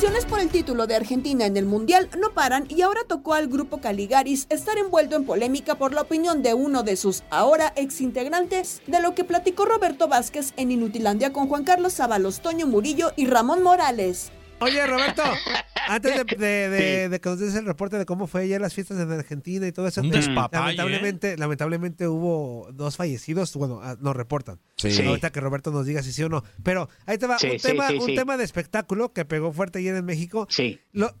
Acciones 0.00 0.24
por 0.24 0.40
el 0.40 0.48
título 0.48 0.86
de 0.86 0.96
Argentina 0.96 1.44
en 1.44 1.58
el 1.58 1.66
Mundial 1.66 2.08
no 2.18 2.30
paran 2.30 2.64
y 2.70 2.80
ahora 2.80 3.02
tocó 3.06 3.34
al 3.34 3.48
grupo 3.48 3.82
Caligaris 3.82 4.46
estar 4.48 4.78
envuelto 4.78 5.14
en 5.14 5.26
polémica 5.26 5.74
por 5.74 5.92
la 5.92 6.00
opinión 6.00 6.42
de 6.42 6.54
uno 6.54 6.82
de 6.82 6.96
sus 6.96 7.22
ahora 7.28 7.74
exintegrantes, 7.76 8.80
de 8.86 9.02
lo 9.02 9.14
que 9.14 9.24
platicó 9.24 9.66
Roberto 9.66 10.08
Vázquez 10.08 10.54
en 10.56 10.70
Inutilandia 10.72 11.34
con 11.34 11.48
Juan 11.48 11.64
Carlos 11.64 11.92
Sábalos, 11.92 12.40
Toño 12.40 12.66
Murillo 12.66 13.12
y 13.14 13.26
Ramón 13.26 13.62
Morales. 13.62 14.32
Oye, 14.60 14.86
Roberto, 14.86 15.22
antes 15.88 16.14
de, 16.16 16.36
de- 16.36 16.68
de- 16.68 17.08
de 17.08 17.20
que 17.20 17.28
nos 17.28 17.38
des 17.38 17.54
el 17.54 17.64
reporte 17.66 17.98
de 17.98 18.06
cómo 18.06 18.26
fue 18.26 18.42
ayer 18.42 18.60
las 18.60 18.74
fiestas 18.74 18.98
en 18.98 19.10
Argentina 19.10 19.66
y 19.66 19.72
todo 19.72 19.86
eso, 19.88 20.00
Un 20.00 20.08
eh, 20.08 20.16
despapalle, 20.18 20.76
lamentablemente, 20.76 21.36
lamentablemente 21.36 22.08
hubo 22.08 22.68
dos 22.72 22.96
fallecidos, 22.96 23.54
bueno, 23.56 23.80
ah, 23.82 23.96
nos 24.00 24.14
reportan. 24.16 24.60
Sí. 24.76 24.88
Ahorita 25.06 25.30
que 25.30 25.40
Roberto 25.40 25.70
nos 25.70 25.86
diga 25.86 26.02
si 26.02 26.12
sí 26.12 26.22
o 26.22 26.28
no. 26.28 26.42
Pero 26.62 26.88
ahí 27.06 27.18
te 27.18 27.26
va 27.26 27.38
Sí, 27.38 27.48
un, 27.50 27.58
sí, 27.58 27.68
tema, 27.68 27.88
sí, 27.88 27.94
un 27.96 28.06
sí. 28.06 28.14
tema 28.14 28.36
de 28.36 28.44
espectáculo 28.44 29.12
que 29.12 29.24
pegó 29.24 29.52
fuerte 29.52 29.78
ayer 29.80 29.96
en 29.96 30.04
México. 30.04 30.46
Sí. 30.50 30.78
Lo- 30.92 31.14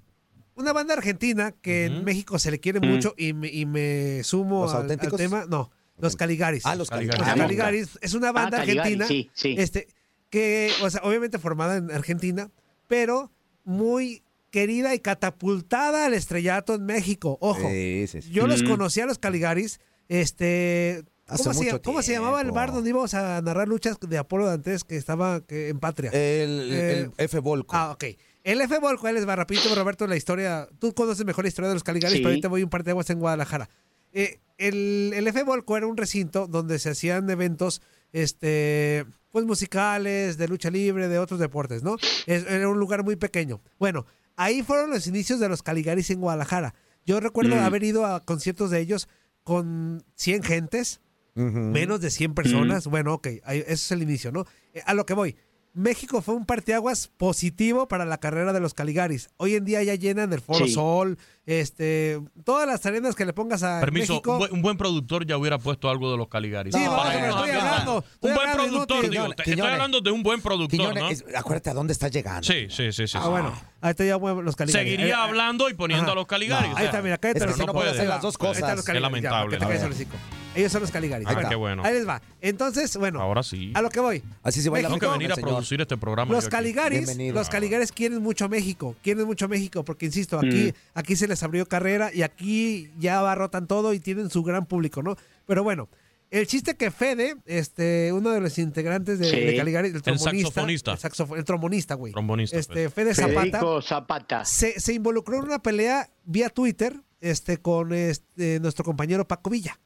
una 0.56 0.72
banda 0.74 0.92
argentina 0.94 1.52
que 1.62 1.86
en 1.86 2.04
México 2.04 2.38
se 2.38 2.50
le 2.50 2.60
quiere 2.60 2.80
Mm. 2.80 2.86
mucho 2.86 3.14
y 3.16 3.32
me, 3.32 3.48
y 3.48 3.64
me 3.64 4.22
sumo 4.24 4.62
¿Los 4.64 4.72
al, 4.72 4.76
al 4.76 4.82
auténticos? 4.82 5.18
tema. 5.18 5.46
No, 5.48 5.70
los 5.98 6.16
Caligaris. 6.16 6.66
Ah, 6.66 6.74
los 6.76 6.90
Caligaris. 6.90 7.18
Los 7.20 7.28
Ah, 7.28 7.34
Caligaris 7.34 7.98
es 8.02 8.12
una 8.14 8.30
banda 8.32 8.58
Ah, 8.58 8.60
Caligari, 8.60 8.92
argentina. 8.94 9.06
sí, 9.06 9.30
sí. 9.32 9.54
Este, 9.58 9.88
que, 10.28 10.70
o 10.82 10.90
sea, 10.90 11.00
obviamente 11.04 11.38
formada 11.38 11.76
en 11.76 11.90
Argentina, 11.90 12.50
pero 12.90 13.30
muy 13.64 14.24
querida 14.50 14.92
y 14.96 14.98
catapultada 14.98 16.06
al 16.06 16.14
estrellato 16.14 16.74
en 16.74 16.84
México. 16.84 17.38
Ojo. 17.40 17.68
Sí, 17.70 18.06
sí, 18.08 18.20
sí. 18.20 18.30
Yo 18.32 18.48
los 18.48 18.64
conocí 18.64 19.00
a 19.00 19.06
los 19.06 19.18
Caligaris. 19.18 19.78
Este. 20.08 21.04
Hace 21.28 21.44
¿Cómo, 21.44 21.54
se, 21.54 21.64
mucho 21.66 21.82
cómo 21.82 22.02
se 22.02 22.12
llamaba 22.12 22.40
el 22.40 22.50
bar 22.50 22.72
donde 22.72 22.90
íbamos 22.90 23.14
a 23.14 23.40
narrar 23.40 23.68
luchas 23.68 23.96
de 24.00 24.18
Apolo 24.18 24.46
Dantes 24.46 24.82
que 24.82 24.96
estaba 24.96 25.40
que, 25.40 25.68
en 25.68 25.78
Patria? 25.78 26.10
El, 26.10 26.68
Eh, 26.72 27.00
el 27.02 27.12
F 27.16 27.38
Volco. 27.38 27.76
Ah, 27.76 27.92
ok. 27.92 28.04
El 28.42 28.60
F 28.62 28.76
Volco, 28.80 29.06
él 29.06 29.14
les 29.14 29.28
va 29.28 29.36
rapidito, 29.36 29.72
Roberto, 29.72 30.08
la 30.08 30.16
historia. 30.16 30.66
Tú 30.80 30.92
conoces 30.92 31.24
mejor 31.24 31.44
la 31.44 31.48
historia 31.48 31.68
de 31.68 31.74
los 31.74 31.84
Caligaris, 31.84 32.16
Sí. 32.16 32.22
pero 32.22 32.30
ahorita 32.30 32.48
voy 32.48 32.64
un 32.64 32.70
par 32.70 32.82
de 32.82 32.90
aguas 32.90 33.08
en 33.10 33.20
Guadalajara. 33.20 33.70
Eh, 34.12 34.40
el, 34.58 35.12
el 35.14 35.28
F 35.28 35.44
Volco 35.44 35.76
era 35.76 35.86
un 35.86 35.96
recinto 35.96 36.48
donde 36.48 36.80
se 36.80 36.90
hacían 36.90 37.30
eventos, 37.30 37.80
este, 38.12 39.06
pues 39.30 39.44
musicales, 39.44 40.36
de 40.38 40.48
lucha 40.48 40.70
libre, 40.70 41.08
de 41.08 41.18
otros 41.18 41.40
deportes, 41.40 41.82
¿no? 41.82 41.96
Es- 42.26 42.46
era 42.46 42.68
un 42.68 42.78
lugar 42.78 43.04
muy 43.04 43.16
pequeño. 43.16 43.60
Bueno, 43.78 44.06
ahí 44.36 44.62
fueron 44.62 44.90
los 44.90 45.06
inicios 45.06 45.40
de 45.40 45.48
los 45.48 45.62
Caligaris 45.62 46.10
en 46.10 46.20
Guadalajara. 46.20 46.74
Yo 47.06 47.20
recuerdo 47.20 47.56
Mm. 47.56 47.60
haber 47.60 47.82
ido 47.84 48.06
a 48.06 48.24
conciertos 48.24 48.70
de 48.70 48.80
ellos 48.80 49.08
con 49.44 50.04
100 50.16 50.42
gentes, 50.42 51.00
menos 51.34 52.00
de 52.00 52.10
100 52.10 52.34
personas. 52.34 52.86
Bueno, 52.86 53.14
ok, 53.14 53.26
ese 53.46 53.72
es 53.72 53.90
el 53.92 54.02
inicio, 54.02 54.30
¿no? 54.32 54.44
Eh, 54.74 54.82
a 54.84 54.94
lo 54.94 55.06
que 55.06 55.14
voy. 55.14 55.36
México 55.72 56.20
fue 56.20 56.34
un 56.34 56.46
parteaguas 56.46 57.08
positivo 57.16 57.86
para 57.86 58.04
la 58.04 58.18
carrera 58.18 58.52
de 58.52 58.58
los 58.60 58.74
Caligaris. 58.74 59.28
Hoy 59.36 59.54
en 59.54 59.64
día 59.64 59.82
ya 59.84 59.94
llenan 59.94 60.32
el 60.32 60.40
Foro 60.40 60.66
Sí. 60.66 60.72
Sol, 60.72 61.16
este, 61.46 62.20
todas 62.44 62.66
las 62.66 62.84
arenas 62.86 63.14
que 63.14 63.24
le 63.24 63.32
pongas 63.32 63.62
a 63.62 63.78
Permiso, 63.80 64.14
México. 64.14 64.32
un 64.32 64.38
buen, 64.38 64.52
un 64.52 64.62
buen 64.62 64.76
productor 64.76 65.24
ya 65.26 65.36
hubiera 65.36 65.58
puesto 65.58 65.88
algo 65.88 66.10
de 66.10 66.16
los 66.18 66.26
Caligaris. 66.28 66.74
Sí, 66.74 66.80
No, 66.84 67.04
estoy 67.04 67.50
hablando. 67.50 68.04
Un 68.20 68.34
buen 68.34 68.48
hablando, 68.48 68.62
productor, 68.64 68.96
inútil. 69.04 69.10
digo. 69.10 69.22
Quiñones, 69.24 69.36
te- 69.36 69.50
Estoy 69.52 69.66
hablando 69.70 70.00
de 70.00 70.10
un 70.10 70.22
buen 70.24 70.40
productor, 70.42 70.70
Quiñones, 70.78 71.02
¿no? 71.02 71.08
es- 71.08 71.24
acuérdate 71.36 71.70
a 71.70 71.74
dónde 71.74 71.92
estás 71.92 72.10
llegando. 72.10 72.42
Sí, 72.42 72.66
sí, 72.68 72.92
sí, 72.92 73.06
sí. 73.06 73.16
Ah, 73.16 73.22
sí. 73.22 73.28
bueno, 73.30 73.52
ahí 73.80 73.90
está 73.90 74.04
ya 74.04 74.18
los 74.18 74.56
Caligaris. 74.56 74.72
Seguiría 74.72 75.22
Ahí- 75.22 75.28
hablando 75.28 75.68
y 75.70 75.74
poniendo 75.74 76.04
Ajá. 76.06 76.12
a 76.12 76.14
los 76.16 76.26
Caligaris. 76.26 76.68
No, 76.70 76.74
o 76.74 76.78
Ahí 76.78 76.86
está, 76.86 77.00
mira, 77.00 77.16
cállate 77.18 77.44
Es 77.44 77.56
que 77.56 77.64
no 77.66 77.72
puede 77.72 77.90
Ahí 77.90 77.94
hacer 77.94 78.08
las 78.08 78.22
dos 78.22 78.34
Ahí 78.40 78.50
están 78.50 78.60
cosas. 78.62 78.76
los 78.76 78.84
Qué 78.84 78.92
Caligaris, 78.92 79.22
ya, 79.22 79.30
lamentable. 79.30 80.39
Ellos 80.54 80.72
son 80.72 80.80
los 80.82 80.90
Caligaris. 80.90 81.24
Bueno, 81.26 81.40
está. 81.40 81.48
Qué 81.48 81.54
bueno. 81.54 81.84
Ahí 81.84 81.94
les 81.94 82.08
va. 82.08 82.20
Entonces, 82.40 82.96
bueno, 82.96 83.20
Ahora 83.20 83.42
sí. 83.44 83.70
a 83.74 83.82
lo 83.82 83.88
que 83.88 84.00
voy. 84.00 84.22
Así 84.42 84.60
se 84.60 84.68
baila 84.68 84.88
Tengo 84.88 84.98
que 84.98 85.06
venir 85.06 85.32
a 85.32 85.36
producir 85.36 85.80
este 85.80 85.96
programa. 85.96 86.32
Los. 86.32 86.48
Caligaris, 86.48 87.16
los 87.32 87.48
Caligaris 87.48 87.92
quieren 87.92 88.20
mucho 88.20 88.48
México, 88.48 88.96
quieren 89.02 89.26
mucho 89.26 89.48
México, 89.48 89.84
porque 89.84 90.06
insisto, 90.06 90.38
aquí, 90.38 90.72
Mm. 90.74 90.98
aquí 90.98 91.14
se 91.16 91.28
les 91.28 91.42
abrió 91.44 91.66
carrera 91.66 92.10
y 92.12 92.22
aquí 92.22 92.90
ya 92.98 93.20
abarrotan 93.20 93.68
todo 93.68 93.94
y 93.94 94.00
tienen 94.00 94.28
su 94.30 94.42
gran 94.42 94.66
público, 94.66 95.02
¿no? 95.04 95.16
Pero 95.46 95.62
bueno, 95.62 95.88
el 96.32 96.46
chiste 96.48 96.74
que 96.74 96.90
Fede, 96.90 97.36
este, 97.46 98.12
uno 98.12 98.30
de 98.30 98.40
los 98.40 98.58
integrantes 98.58 99.20
de, 99.20 99.30
Sí. 99.30 99.36
de 99.40 99.56
Caligaris, 99.56 99.94
el 99.94 100.02
trombonista, 100.02 100.48
saxofonista. 100.48 100.92
el, 100.92 100.98
saxofo- 100.98 101.36
el 101.38 101.44
trombonista, 101.44 101.94
güey. 101.94 102.12
Trombonista, 102.12 102.58
Este, 102.58 102.90
Fede 102.90 103.14
Zapata 103.14 103.40
Federico 103.40 103.82
Zapata. 103.82 104.44
se, 104.44 104.80
se 104.80 104.92
involucró 104.94 105.36
en 105.38 105.44
una 105.44 105.60
pelea 105.62 106.10
vía 106.24 106.48
Twitter, 106.48 107.00
este, 107.20 107.58
con 107.58 107.92
este, 107.92 108.58
nuestro 108.58 108.84
compañero 108.84 109.28
Paco 109.28 109.50
Villa. 109.50 109.78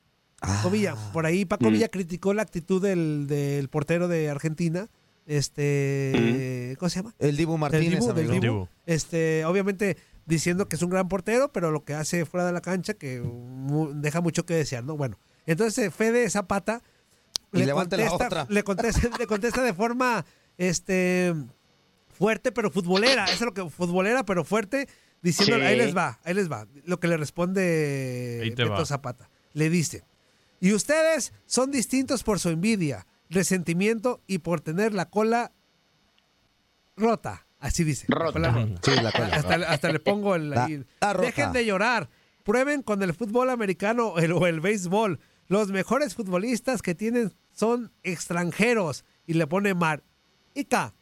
Paco 0.47 0.69
Ah. 0.69 0.71
Villa. 0.71 0.95
Por 1.13 1.27
ahí 1.27 1.45
Paco 1.45 1.69
Mm. 1.71 1.73
Villa 1.73 1.89
criticó 1.89 2.35
la 2.35 2.43
actitud 2.43 2.81
del, 2.83 3.27
del 3.27 3.69
portero 3.69 4.09
de 4.09 4.29
Argentina. 4.31 4.89
Este, 5.27 6.77
¿cómo 6.79 6.89
se 6.91 7.01
llama? 7.01 7.15
El 7.19 7.37
Dibu 7.37 7.57
Martínez, 7.59 8.01
Dibu, 8.01 8.13
del 8.13 8.27
amigo. 8.31 8.33
Dibu. 8.41 8.43
Dibu. 8.55 8.69
Este, 8.87 9.45
obviamente 9.45 9.97
diciendo 10.27 10.69
que 10.69 10.77
es 10.77 10.83
un 10.83 10.91
gran 10.91 11.09
portero, 11.09 11.53
pero 11.53 11.71
lo 11.71 11.85
que 11.85 11.95
hace 11.95 12.25
fuera 12.25 12.47
de 12.47 12.53
la 12.53 12.61
cancha 12.61 12.95
que 12.95 13.21
mu- 13.21 13.93
deja 13.95 14.21
mucho 14.21 14.45
que 14.47 14.55
desear, 14.55 14.85
¿no? 14.85 14.97
Bueno, 14.97 15.19
entonces 15.47 15.93
Fede 15.95 16.29
Zapata 16.31 16.83
Y 17.53 17.59
le 17.65 17.73
contesta, 17.73 18.47
le 18.51 19.27
contesta 19.27 19.63
de 19.63 19.75
forma 19.75 20.25
este 20.59 21.35
fuerte 22.09 22.53
pero 22.53 22.71
futbolera, 22.71 23.25
eso 23.25 23.35
es 23.35 23.41
lo 23.43 23.55
que 23.55 23.69
futbolera 23.69 24.25
pero 24.25 24.45
fuerte 24.45 24.89
diciendo 25.23 25.57
Sí. 25.57 25.63
ahí 25.63 25.77
les 25.77 25.97
va, 25.97 26.19
ahí 26.25 26.35
les 26.35 26.51
va, 26.51 26.67
lo 26.85 26.99
que 27.01 27.09
le 27.09 27.17
responde 27.17 28.41
Beto 28.57 28.71
va. 28.71 28.85
Zapata. 28.87 29.29
Le 29.53 29.69
dice, 29.71 30.05
"Y 30.61 30.73
ustedes 30.73 31.33
son 31.47 31.71
distintos 31.71 32.23
por 32.23 32.39
su 32.41 32.49
envidia, 32.51 33.07
resentimiento 33.31 34.21
y 34.27 34.39
por 34.39 34.61
tener 34.61 34.95
la 34.95 35.09
cola 35.11 35.53
rota." 36.97 37.47
Así 37.61 37.83
dice. 37.83 38.07
la 38.09 38.17
Rota. 38.19 38.33
cola. 38.33 38.69
Sí, 38.83 38.91
la 39.03 39.11
cola. 39.13 39.27
Hasta, 39.37 39.55
hasta 39.55 39.91
le 39.93 39.99
pongo 40.01 40.35
el. 40.35 40.51
La- 40.51 40.65
ahí. 40.67 40.85
la 41.01 41.13
rota. 41.15 41.27
Dejen 41.27 41.53
de 41.53 41.65
llorar. 41.65 42.11
Prueben 42.43 42.83
con 42.83 43.03
el 43.03 43.15
fútbol 43.15 43.49
americano 43.49 44.19
el- 44.19 44.33
o 44.33 44.47
el 44.47 44.61
béisbol. 44.61 45.19
Los 45.49 45.69
mejores 45.71 46.15
futbolistas 46.15 46.83
que 46.83 46.95
tienen 46.95 47.33
son 47.55 47.91
extranjeros. 48.03 49.05
Y 49.27 49.33
le 49.35 49.47
pone 49.47 49.73
Mar. 49.73 50.03
Ica. 50.53 50.95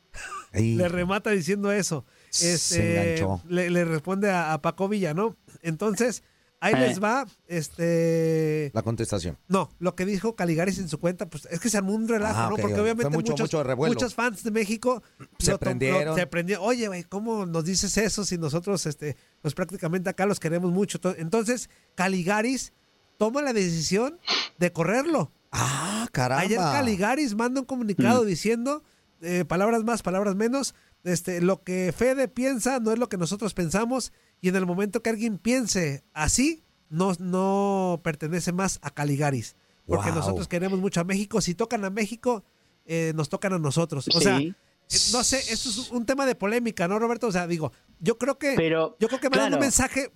Ahí. 0.53 0.77
Le 0.77 0.89
remata 0.89 1.31
diciendo 1.31 1.73
eso. 1.73 2.05
Se 2.31 2.55
Este, 2.55 3.15
enganchó. 3.17 3.43
le, 3.49 3.69
le 3.71 3.85
responde 3.85 4.31
a, 4.31 4.53
a 4.53 4.63
Paco 4.63 4.89
Villa, 4.89 5.15
¿no? 5.15 5.37
Entonces, 5.63 6.23
ahí 6.63 6.75
Eh. 6.75 6.79
les 6.89 7.03
va. 7.03 7.27
Este. 7.47 8.71
La 8.75 8.83
contestación. 8.83 9.39
No, 9.49 9.71
lo 9.79 9.95
que 9.95 10.05
dijo 10.07 10.35
Caligaris 10.37 10.79
en 10.79 10.89
su 10.89 10.99
cuenta, 10.99 11.29
pues 11.29 11.47
es 11.51 11.61
que 11.61 11.69
se 11.69 11.77
armó 11.79 11.93
un 11.95 12.09
relajo, 12.09 12.39
Ah, 12.39 12.49
¿no? 12.51 12.57
Porque 12.57 12.81
obviamente 12.81 13.11
mucho- 13.11 13.33
muchos, 13.33 13.53
mucho 13.53 13.77
muchos 13.89 14.15
fans 14.15 14.43
de 14.45 14.51
México 14.51 15.03
Se 15.39 15.51
lo 15.53 15.59
prendieron. 15.59 16.05
lo- 16.07 16.15
se 16.15 16.27
prendieron. 16.27 16.65
Oye, 16.65 16.87
güey, 16.89 17.05
¿cómo 17.05 17.45
nos 17.47 17.65
dices 17.65 17.97
eso 17.99 18.25
si 18.25 18.39
nosotros, 18.39 18.87
este, 18.87 19.17
pues 19.41 19.55
prácticamente 19.55 20.09
acá 20.11 20.27
los 20.27 20.41
queremos 20.41 20.71
mucho? 20.73 21.01
To- 21.01 21.17
Entonces, 21.17 21.69
Caligaris 21.95 22.73
toma 23.19 23.43
la 23.43 23.53
decisión 23.53 24.19
de 24.59 24.73
correrlo. 24.73 25.33
Ah, 25.51 26.09
caramba. 26.13 26.43
Ayer 26.43 26.59
Caligaris 26.59 27.35
manda 27.35 27.61
un 27.61 27.67
comunicado 27.67 28.25
diciendo, 28.25 28.83
eh, 29.21 29.45
palabras 29.45 29.85
más, 29.85 30.03
palabras 30.03 30.35
menos, 30.35 30.75
este, 31.05 31.41
lo 31.41 31.63
que 31.63 31.93
Fede 31.97 32.29
piensa 32.29 32.79
no 32.81 32.93
es 32.93 32.99
lo 32.99 33.09
que 33.09 33.17
nosotros 33.17 33.55
pensamos 33.55 34.13
y 34.41 34.49
en 34.49 34.57
el 34.57 34.67
momento 34.67 35.03
que 35.03 35.11
alguien 35.11 35.39
piense 35.39 36.05
así, 36.13 36.63
no, 36.89 37.13
no 37.19 38.01
pertenece 38.05 38.53
más 38.53 38.79
a 38.83 38.91
Caligaris. 38.91 39.57
Porque 39.87 40.11
Wow. 40.11 40.17
nosotros 40.19 40.47
queremos 40.49 40.79
mucho 40.79 41.01
a 41.01 41.05
México. 41.05 41.41
Si 41.41 41.55
tocan 41.55 41.85
a 41.85 41.91
México, 41.91 42.45
eh, 42.87 43.13
nos 43.17 43.29
tocan 43.29 43.53
a 43.53 43.59
nosotros. 43.59 44.07
O 44.15 44.21
sea, 44.21 44.39
Sí. 44.39 44.55
eh, 44.91 44.99
no 45.13 45.25
sé, 45.25 45.39
esto 45.53 45.69
es 45.71 45.91
un 45.91 46.07
tema 46.07 46.25
de 46.27 46.35
polémica, 46.35 46.87
¿no, 46.87 46.99
Roberto? 46.99 47.27
O 47.27 47.33
sea, 47.33 47.47
digo, 47.47 47.73
yo 47.99 48.19
creo 48.19 48.39
que, 48.39 48.55
Pero, 48.57 48.97
yo 49.01 49.09
creo 49.09 49.21
que 49.21 49.29
mandan 49.31 49.49
claro. 49.49 49.57
un 49.57 49.61
mensaje, 49.63 50.13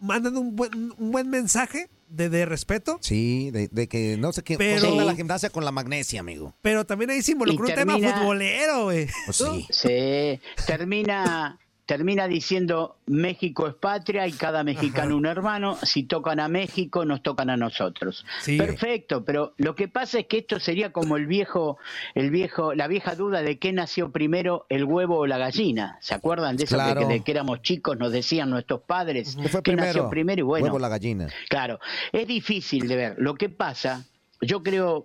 mandan 0.00 0.36
un 0.36 0.56
buen, 0.56 0.92
un 0.98 1.12
buen 1.12 1.28
mensaje 1.30 1.88
de, 2.14 2.28
de 2.30 2.46
respeto, 2.46 2.98
Sí, 3.00 3.50
de, 3.50 3.68
de 3.68 3.88
que 3.88 4.16
no 4.16 4.32
sé 4.32 4.42
qué 4.42 4.56
Pero- 4.56 4.90
onda 4.92 5.04
la 5.04 5.14
gimnasia 5.14 5.50
con 5.50 5.64
la 5.64 5.70
magnesia, 5.72 6.20
amigo. 6.20 6.54
pero 6.62 6.84
también 6.86 7.10
ahí 7.10 7.22
se 7.22 7.32
involucró 7.32 7.66
un 7.68 7.74
tema 7.74 7.98
futbolero, 7.98 8.84
güey. 8.84 9.08
Pues 9.26 9.36
sí. 9.36 9.66
Sí, 9.70 10.40
termina, 10.66 11.58
termina 11.86 12.26
diciendo 12.28 12.96
México 13.06 13.66
es 13.68 13.74
patria 13.74 14.26
y 14.26 14.32
cada 14.32 14.64
mexicano 14.64 15.16
un 15.18 15.26
hermano. 15.26 15.76
Si 15.82 16.04
tocan 16.04 16.40
a 16.40 16.48
México, 16.48 17.04
nos 17.04 17.22
tocan 17.22 17.50
a 17.50 17.56
nosotros. 17.56 18.24
Sí. 18.40 18.56
Perfecto, 18.56 19.24
pero 19.24 19.52
lo 19.58 19.74
que 19.74 19.88
pasa 19.88 20.18
es 20.20 20.26
que 20.26 20.38
esto 20.38 20.58
sería 20.60 20.92
como 20.92 21.16
el 21.16 21.26
viejo, 21.26 21.78
el 22.14 22.30
viejo, 22.30 22.74
la 22.74 22.88
vieja 22.88 23.14
duda 23.14 23.42
de 23.42 23.58
qué 23.58 23.72
nació 23.72 24.10
primero, 24.12 24.66
el 24.68 24.84
huevo 24.84 25.18
o 25.18 25.26
la 25.26 25.38
gallina. 25.38 25.98
¿Se 26.00 26.14
acuerdan 26.14 26.56
de 26.56 26.64
eso 26.64 26.76
de 26.76 26.82
Claro. 26.84 27.00
que, 27.02 27.06
de 27.06 27.20
que 27.20 27.30
éramos 27.32 27.62
chicos? 27.62 27.98
Nos 27.98 28.12
decían 28.12 28.50
nuestros 28.50 28.80
padres 28.82 29.36
¿Qué 29.36 29.62
primero? 29.62 29.86
nació 29.86 30.10
primero 30.10 30.40
y 30.40 30.42
bueno. 30.44 30.64
Huevo 30.66 30.78
la 30.78 30.88
gallina. 30.88 31.28
Claro, 31.48 31.80
es 32.12 32.26
difícil 32.26 32.88
de 32.88 32.96
ver. 32.96 33.14
Lo 33.18 33.34
que 33.34 33.48
pasa, 33.48 34.04
yo 34.40 34.62
creo, 34.62 35.04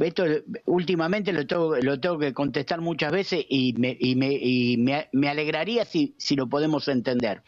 esto 0.00 0.24
últimamente 0.66 1.32
lo 1.32 1.46
tengo, 1.46 1.76
lo 1.76 2.00
tengo 2.00 2.18
que 2.18 2.32
contestar 2.32 2.80
muchas 2.80 3.12
veces 3.12 3.44
y 3.48 3.74
me, 3.74 3.96
y 3.98 4.16
me, 4.16 4.32
y 4.32 4.76
me, 4.78 5.08
me 5.12 5.28
alegraría 5.28 5.84
si, 5.84 6.14
si 6.18 6.36
lo 6.36 6.48
podemos 6.48 6.88
entender. 6.88 7.42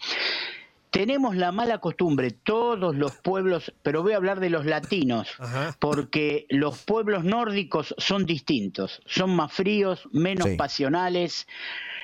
Tenemos 0.95 1.35
la 1.35 1.51
mala 1.51 1.79
costumbre, 1.79 2.31
todos 2.31 2.95
los 2.95 3.17
pueblos, 3.17 3.73
pero 3.83 4.05
voy 4.05 4.13
a 4.13 4.17
hablar 4.17 4.39
de 4.39 4.49
los 4.49 4.65
latinos, 4.65 5.27
Ajá. 5.41 5.77
porque 5.81 6.47
los 6.51 6.85
pueblos 6.85 7.25
nórdicos 7.25 7.97
son 7.99 8.25
distintos, 8.27 9.03
son 9.05 9.35
más 9.35 9.53
fríos, 9.53 10.09
menos 10.13 10.51
Sí. 10.51 10.57
pasionales. 10.57 11.49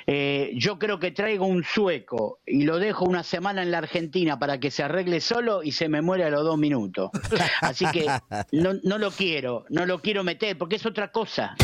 Eh, 0.09 0.51
yo 0.57 0.81
creo 0.81 0.99
que 0.99 1.13
traigo 1.13 1.47
un 1.47 1.63
sueco 1.63 2.41
y 2.45 2.65
lo 2.65 2.81
dejo 2.81 3.05
una 3.05 3.23
semana 3.23 3.63
en 3.63 3.71
la 3.71 3.79
Argentina 3.79 4.41
para 4.41 4.59
que 4.59 4.73
se 4.73 4.83
arregle 4.83 5.21
solo 5.21 5.63
y 5.63 5.71
se 5.71 5.89
me 5.89 6.03
muere 6.03 6.25
a 6.25 6.31
los 6.31 6.43
dos 6.43 6.59
minutos. 6.59 7.11
Así 7.61 7.87
que 7.93 8.07
no, 8.51 8.73
no 8.83 8.99
lo 8.99 9.13
quiero, 9.13 9.67
no 9.69 9.87
lo 9.87 10.01
quiero 10.01 10.25
meter 10.25 10.59
porque 10.59 10.77
es 10.77 10.85
otra 10.87 11.13
cosa. 11.13 11.55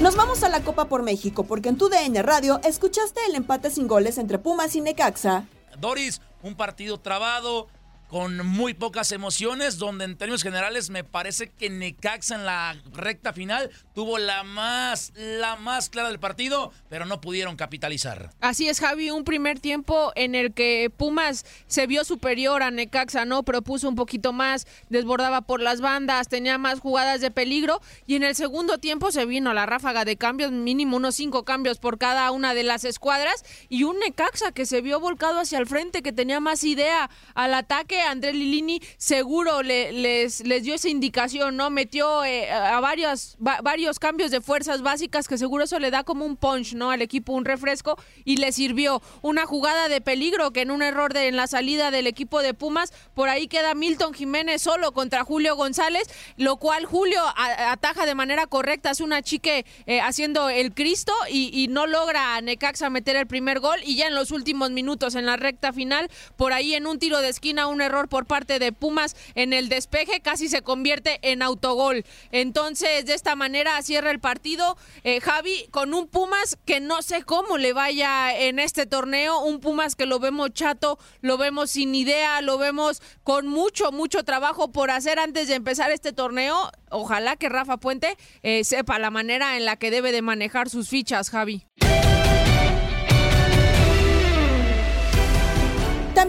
Nos 0.00 0.16
vamos 0.16 0.42
a 0.42 0.48
la 0.48 0.60
Copa 0.60 0.86
por 0.86 1.04
México 1.04 1.44
porque 1.44 1.68
en 1.68 1.78
tu 1.78 1.88
DN 1.88 2.20
Radio 2.22 2.60
escuchaste 2.64 3.20
el 3.28 3.36
empate 3.36 3.70
sin 3.70 3.86
goles 3.86 4.18
entre 4.18 4.38
Pumas 4.38 4.74
y 4.74 4.80
Necaxa. 4.80 5.46
Doris, 5.78 6.20
un 6.42 6.56
partido 6.56 6.98
trabado, 6.98 7.68
con 8.14 8.46
muy 8.46 8.74
pocas 8.74 9.10
emociones, 9.10 9.76
donde 9.76 10.04
en 10.04 10.16
términos 10.16 10.44
generales 10.44 10.88
me 10.88 11.02
parece 11.02 11.50
que 11.50 11.68
Necaxa 11.68 12.36
en 12.36 12.44
la 12.44 12.80
recta 12.92 13.32
final 13.32 13.72
tuvo 13.92 14.18
la 14.18 14.44
más, 14.44 15.12
la 15.16 15.56
más 15.56 15.90
clara 15.90 16.10
del 16.10 16.20
partido, 16.20 16.70
pero 16.88 17.06
no 17.06 17.20
pudieron 17.20 17.56
capitalizar. 17.56 18.30
Así 18.40 18.68
es, 18.68 18.78
Javi, 18.78 19.10
un 19.10 19.24
primer 19.24 19.58
tiempo 19.58 20.12
en 20.14 20.36
el 20.36 20.54
que 20.54 20.92
Pumas 20.96 21.44
se 21.66 21.88
vio 21.88 22.04
superior 22.04 22.62
a 22.62 22.70
Necaxa, 22.70 23.24
¿no? 23.24 23.42
Propuso 23.42 23.88
un 23.88 23.96
poquito 23.96 24.32
más, 24.32 24.68
desbordaba 24.90 25.40
por 25.40 25.60
las 25.60 25.80
bandas, 25.80 26.28
tenía 26.28 26.56
más 26.56 26.78
jugadas 26.78 27.20
de 27.20 27.32
peligro 27.32 27.80
y 28.06 28.14
en 28.14 28.22
el 28.22 28.36
segundo 28.36 28.78
tiempo 28.78 29.10
se 29.10 29.26
vino 29.26 29.52
la 29.54 29.66
ráfaga 29.66 30.04
de 30.04 30.16
cambios, 30.16 30.52
mínimo 30.52 30.98
unos 30.98 31.16
cinco 31.16 31.44
cambios 31.44 31.80
por 31.80 31.98
cada 31.98 32.30
una 32.30 32.54
de 32.54 32.62
las 32.62 32.84
escuadras 32.84 33.44
y 33.68 33.82
un 33.82 33.98
Necaxa 33.98 34.52
que 34.52 34.66
se 34.66 34.82
vio 34.82 35.00
volcado 35.00 35.40
hacia 35.40 35.58
el 35.58 35.66
frente, 35.66 36.00
que 36.00 36.12
tenía 36.12 36.38
más 36.38 36.62
idea 36.62 37.10
al 37.34 37.54
ataque 37.54 38.03
Andrés 38.04 38.34
Lilini 38.34 38.80
seguro 38.96 39.62
le- 39.62 39.92
les, 39.92 40.40
les 40.46 40.62
dio 40.62 40.74
esa 40.74 40.88
indicación, 40.88 41.56
¿no? 41.56 41.70
Metió 41.70 42.24
eh, 42.24 42.50
a 42.50 42.80
varios, 42.80 43.36
va- 43.44 43.60
varios 43.62 43.98
cambios 43.98 44.30
de 44.30 44.40
fuerzas 44.40 44.82
básicas 44.82 45.28
que 45.28 45.38
seguro 45.38 45.64
eso 45.64 45.78
le 45.78 45.90
da 45.90 46.04
como 46.04 46.24
un 46.24 46.36
punch, 46.36 46.74
¿no? 46.74 46.90
Al 46.90 47.02
equipo, 47.02 47.32
un 47.32 47.44
refresco 47.44 47.98
y 48.24 48.36
le 48.36 48.52
sirvió 48.52 49.02
una 49.22 49.46
jugada 49.46 49.88
de 49.88 50.00
peligro 50.00 50.50
que 50.52 50.62
en 50.62 50.70
un 50.70 50.82
error 50.82 51.12
de, 51.12 51.28
en 51.28 51.36
la 51.36 51.46
salida 51.46 51.90
del 51.90 52.06
equipo 52.06 52.42
de 52.42 52.54
Pumas, 52.54 52.92
por 53.14 53.28
ahí 53.28 53.46
queda 53.48 53.74
Milton 53.74 54.12
Jiménez 54.14 54.60
solo 54.62 54.92
contra 54.92 55.24
Julio 55.24 55.56
González, 55.56 56.04
lo 56.36 56.56
cual 56.56 56.84
Julio 56.84 57.20
ataja 57.36 58.06
de 58.06 58.14
manera 58.14 58.46
correcta, 58.46 58.90
hace 58.90 59.04
una 59.04 59.22
chique 59.22 59.64
eh, 59.86 60.00
haciendo 60.00 60.48
el 60.48 60.74
Cristo 60.74 61.12
y, 61.30 61.50
y 61.52 61.68
no 61.68 61.86
logra 61.86 62.36
a 62.36 62.40
Necaxa 62.40 62.90
meter 62.90 63.16
el 63.16 63.26
primer 63.26 63.60
gol 63.60 63.78
y 63.84 63.96
ya 63.96 64.06
en 64.06 64.14
los 64.14 64.30
últimos 64.30 64.70
minutos 64.70 65.14
en 65.14 65.26
la 65.26 65.36
recta 65.36 65.72
final, 65.72 66.10
por 66.36 66.52
ahí 66.52 66.74
en 66.74 66.86
un 66.86 66.98
tiro 66.98 67.20
de 67.20 67.28
esquina, 67.28 67.66
un 67.68 67.80
error 67.80 67.93
por 68.08 68.26
parte 68.26 68.58
de 68.58 68.72
Pumas 68.72 69.16
en 69.34 69.52
el 69.52 69.68
despeje 69.68 70.20
casi 70.20 70.48
se 70.48 70.62
convierte 70.62 71.18
en 71.22 71.42
autogol. 71.42 72.04
Entonces, 72.30 73.06
de 73.06 73.14
esta 73.14 73.36
manera 73.36 73.80
cierra 73.82 74.10
el 74.10 74.20
partido 74.20 74.76
eh, 75.04 75.20
Javi 75.20 75.66
con 75.70 75.94
un 75.94 76.08
Pumas 76.08 76.58
que 76.64 76.80
no 76.80 77.02
sé 77.02 77.22
cómo 77.22 77.58
le 77.58 77.72
vaya 77.72 78.36
en 78.36 78.58
este 78.58 78.86
torneo, 78.86 79.40
un 79.40 79.60
Pumas 79.60 79.96
que 79.96 80.06
lo 80.06 80.18
vemos 80.18 80.52
chato, 80.52 80.98
lo 81.20 81.38
vemos 81.38 81.70
sin 81.70 81.94
idea, 81.94 82.40
lo 82.40 82.58
vemos 82.58 83.00
con 83.22 83.46
mucho, 83.46 83.92
mucho 83.92 84.24
trabajo 84.24 84.72
por 84.72 84.90
hacer 84.90 85.18
antes 85.18 85.48
de 85.48 85.54
empezar 85.54 85.90
este 85.90 86.12
torneo. 86.12 86.70
Ojalá 86.90 87.36
que 87.36 87.48
Rafa 87.48 87.76
Puente 87.78 88.16
eh, 88.42 88.64
sepa 88.64 88.98
la 88.98 89.10
manera 89.10 89.56
en 89.56 89.64
la 89.64 89.76
que 89.76 89.90
debe 89.90 90.12
de 90.12 90.22
manejar 90.22 90.68
sus 90.68 90.88
fichas, 90.88 91.30
Javi. 91.30 91.66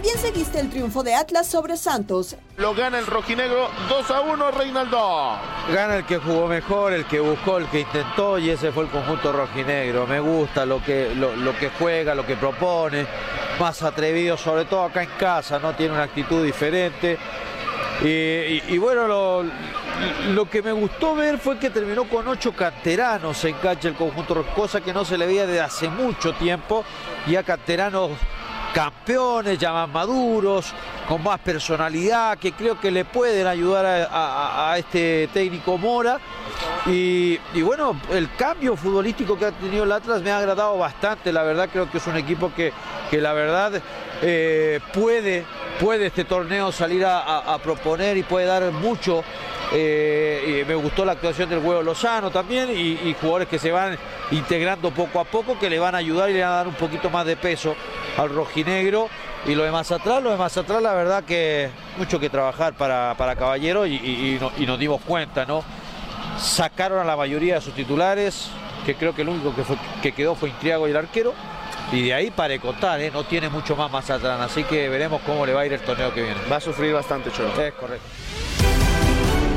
También 0.06 0.24
seguiste 0.24 0.60
el 0.60 0.70
triunfo 0.70 1.02
de 1.02 1.16
Atlas 1.16 1.48
sobre 1.48 1.76
Santos. 1.76 2.36
Lo 2.58 2.76
gana 2.76 3.00
el 3.00 3.06
rojinegro 3.08 3.68
2 3.88 4.10
a 4.12 4.20
1 4.20 4.50
Reinaldo. 4.52 5.36
Gana 5.74 5.96
el 5.96 6.04
que 6.06 6.18
jugó 6.18 6.46
mejor, 6.46 6.92
el 6.92 7.06
que 7.06 7.18
buscó, 7.18 7.56
el 7.58 7.66
que 7.66 7.80
intentó 7.80 8.38
y 8.38 8.50
ese 8.50 8.70
fue 8.70 8.84
el 8.84 8.90
conjunto 8.90 9.32
rojinegro. 9.32 10.06
Me 10.06 10.20
gusta 10.20 10.64
lo 10.64 10.80
que, 10.80 11.12
lo, 11.16 11.34
lo 11.34 11.56
que 11.58 11.70
juega, 11.76 12.14
lo 12.14 12.24
que 12.24 12.36
propone, 12.36 13.04
más 13.58 13.82
atrevido, 13.82 14.36
sobre 14.36 14.64
todo 14.66 14.84
acá 14.84 15.02
en 15.02 15.10
casa, 15.18 15.58
no 15.58 15.74
tiene 15.74 15.94
una 15.94 16.04
actitud 16.04 16.44
diferente. 16.44 17.18
Y, 18.00 18.06
y- 18.06 18.62
y 18.68 18.78
bueno, 18.78 19.08
lo, 19.08 19.42
lo 20.34 20.48
que 20.48 20.62
me 20.62 20.70
gustó 20.70 21.16
ver 21.16 21.38
fue 21.38 21.58
que 21.58 21.70
terminó 21.70 22.04
con 22.08 22.28
ocho 22.28 22.52
canteranos 22.54 23.44
en 23.44 23.54
cancha 23.54 23.88
el 23.88 23.94
conjunto, 23.96 24.46
cosa 24.54 24.80
que 24.80 24.92
no 24.92 25.04
se 25.04 25.18
le 25.18 25.26
veía 25.26 25.46
desde 25.46 25.62
hace 25.62 25.88
mucho 25.88 26.32
tiempo, 26.34 26.84
y 27.26 27.34
a 27.34 27.42
canteranos 27.42 28.12
campeones, 28.76 29.58
ya 29.58 29.72
más 29.72 29.88
maduros, 29.88 30.74
con 31.08 31.22
más 31.22 31.40
personalidad, 31.40 32.36
que 32.36 32.52
creo 32.52 32.78
que 32.78 32.90
le 32.90 33.06
pueden 33.06 33.46
ayudar 33.46 34.06
a, 34.12 34.74
este 34.76 35.30
técnico 35.32 35.78
Mora. 35.78 36.20
Y, 36.84 37.38
bueno, 37.62 37.98
el 38.12 38.30
cambio 38.36 38.76
futbolístico 38.76 39.38
que 39.38 39.46
ha 39.46 39.52
tenido 39.52 39.84
el 39.84 39.92
Atlas 39.92 40.20
me 40.20 40.30
ha 40.30 40.36
agradado 40.36 40.76
bastante, 40.76 41.32
la 41.32 41.42
verdad 41.42 41.70
creo 41.72 41.90
que 41.90 41.96
es 41.96 42.06
un 42.06 42.18
equipo 42.18 42.52
que, 42.54 42.70
que 43.10 43.18
la 43.18 43.32
verdad 43.32 43.80
eh, 44.20 44.80
puede, 44.92 45.46
puede 45.80 46.08
este 46.08 46.26
torneo 46.26 46.70
salir 46.70 47.02
a, 47.06 47.58
proponer 47.62 48.18
y 48.18 48.24
puede 48.24 48.44
dar 48.44 48.70
mucho. 48.72 49.24
Eh, 49.72 50.64
me 50.68 50.74
gustó 50.74 51.06
la 51.06 51.12
actuación 51.12 51.48
del 51.48 51.58
huevo 51.60 51.82
Lozano 51.82 52.30
también 52.30 52.70
y, 52.70 53.08
y 53.08 53.16
jugadores 53.18 53.48
que 53.48 53.58
se 53.58 53.72
van 53.72 53.98
integrando 54.30 54.90
poco 54.90 55.18
a 55.18 55.24
poco 55.24 55.58
que 55.58 55.70
le 55.70 55.78
van 55.78 55.94
a 55.94 55.98
ayudar 55.98 56.30
y 56.30 56.34
le 56.34 56.42
van 56.42 56.52
a 56.52 56.56
dar 56.56 56.68
un 56.68 56.74
poquito 56.74 57.08
más 57.10 57.24
de 57.26 57.36
peso 57.36 57.74
al 58.16 58.30
rojinegro 58.30 59.08
y 59.46 59.54
lo 59.54 59.62
de 59.64 59.70
más 59.70 59.92
atrás, 59.92 60.22
lo 60.22 60.30
de 60.30 60.36
más 60.36 60.56
atrás 60.56 60.82
la 60.82 60.94
verdad 60.94 61.24
que 61.24 61.68
mucho 61.98 62.18
que 62.18 62.30
trabajar 62.30 62.74
para, 62.74 63.14
para 63.18 63.36
Caballero 63.36 63.86
y, 63.86 63.94
y- 63.96 64.34
y 64.36 64.38
no- 64.40 64.50
y 64.58 64.66
nos 64.66 64.78
dimos 64.78 65.00
cuenta, 65.02 65.44
¿no? 65.44 65.62
Sacaron 66.38 66.98
a 66.98 67.04
la 67.04 67.16
mayoría 67.16 67.54
de 67.56 67.60
sus 67.60 67.74
titulares, 67.74 68.48
que 68.84 68.94
creo 68.94 69.14
que 69.14 69.22
el 69.22 69.28
único 69.28 69.54
que, 69.54 69.64
fue- 69.64 69.76
que 70.02 70.12
quedó 70.12 70.34
fue 70.34 70.48
Intriago 70.50 70.86
y 70.86 70.90
el 70.90 70.96
arquero. 70.96 71.34
Y 71.92 72.02
de 72.02 72.14
ahí 72.14 72.30
para 72.32 72.48
de 72.48 72.58
contar, 72.60 73.00
¿eh? 73.00 73.10
no 73.12 73.22
tiene 73.24 73.48
mucho 73.48 73.76
más 73.76 74.10
atrás, 74.10 74.40
así 74.40 74.64
que 74.64 74.88
veremos 74.88 75.20
cómo 75.24 75.46
le 75.46 75.52
va 75.52 75.60
a 75.60 75.66
ir 75.66 75.72
el 75.72 75.80
torneo 75.80 76.12
que 76.12 76.22
viene. 76.22 76.36
Va 76.50 76.56
a 76.56 76.60
sufrir 76.60 76.92
bastante, 76.92 77.30
Cholo. 77.30 77.50
Es 77.62 77.74
correcto. 77.74 78.04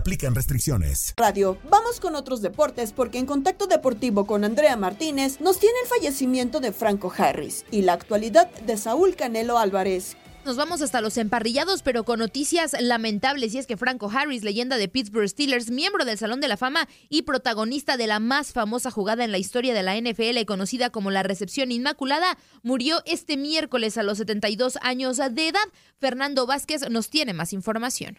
aplican 0.00 0.34
restricciones. 0.34 1.12
Radio. 1.18 1.58
Vamos 1.68 2.00
con 2.00 2.16
otros 2.16 2.40
deportes 2.40 2.92
porque 2.92 3.18
en 3.18 3.26
Contacto 3.26 3.66
Deportivo 3.66 4.26
con 4.26 4.44
Andrea 4.44 4.76
Martínez 4.76 5.40
nos 5.40 5.60
tiene 5.60 5.76
el 5.82 5.88
fallecimiento 5.88 6.60
de 6.60 6.72
Franco 6.72 7.12
Harris 7.16 7.66
y 7.70 7.82
la 7.82 7.92
actualidad 7.92 8.50
de 8.62 8.78
Saúl 8.78 9.14
Canelo 9.14 9.58
Álvarez. 9.58 10.16
Nos 10.46 10.56
vamos 10.56 10.80
hasta 10.80 11.02
los 11.02 11.18
emparrillados, 11.18 11.82
pero 11.82 12.04
con 12.04 12.18
noticias 12.18 12.74
lamentables. 12.80 13.52
Y 13.52 13.58
es 13.58 13.66
que 13.66 13.76
Franco 13.76 14.10
Harris, 14.10 14.42
leyenda 14.42 14.78
de 14.78 14.88
Pittsburgh 14.88 15.28
Steelers, 15.28 15.70
miembro 15.70 16.06
del 16.06 16.16
Salón 16.16 16.40
de 16.40 16.48
la 16.48 16.56
Fama 16.56 16.88
y 17.10 17.22
protagonista 17.22 17.98
de 17.98 18.06
la 18.06 18.20
más 18.20 18.54
famosa 18.54 18.90
jugada 18.90 19.22
en 19.22 19.32
la 19.32 19.38
historia 19.38 19.74
de 19.74 19.82
la 19.82 20.00
NFL, 20.00 20.46
conocida 20.46 20.88
como 20.88 21.10
la 21.10 21.22
recepción 21.22 21.70
inmaculada, 21.72 22.38
murió 22.62 23.02
este 23.04 23.36
miércoles 23.36 23.98
a 23.98 24.02
los 24.02 24.16
72 24.16 24.78
años 24.80 25.18
de 25.18 25.48
edad. 25.48 25.60
Fernando 25.98 26.46
Vázquez 26.46 26.88
nos 26.88 27.10
tiene 27.10 27.34
más 27.34 27.52
información. 27.52 28.18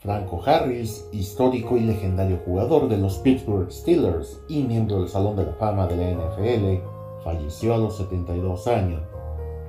Franco 0.00 0.40
Harris, 0.46 1.06
histórico 1.12 1.76
y 1.76 1.80
legendario 1.80 2.38
jugador 2.46 2.88
de 2.88 2.96
los 2.96 3.18
Pittsburgh 3.18 3.70
Steelers 3.70 4.40
y 4.48 4.62
miembro 4.62 5.00
del 5.00 5.10
Salón 5.10 5.36
de 5.36 5.44
la 5.44 5.52
Fama 5.52 5.86
de 5.86 5.96
la 5.96 6.10
NFL, 6.10 6.82
falleció 7.22 7.74
a 7.74 7.76
los 7.76 7.98
72 7.98 8.66
años. 8.66 9.02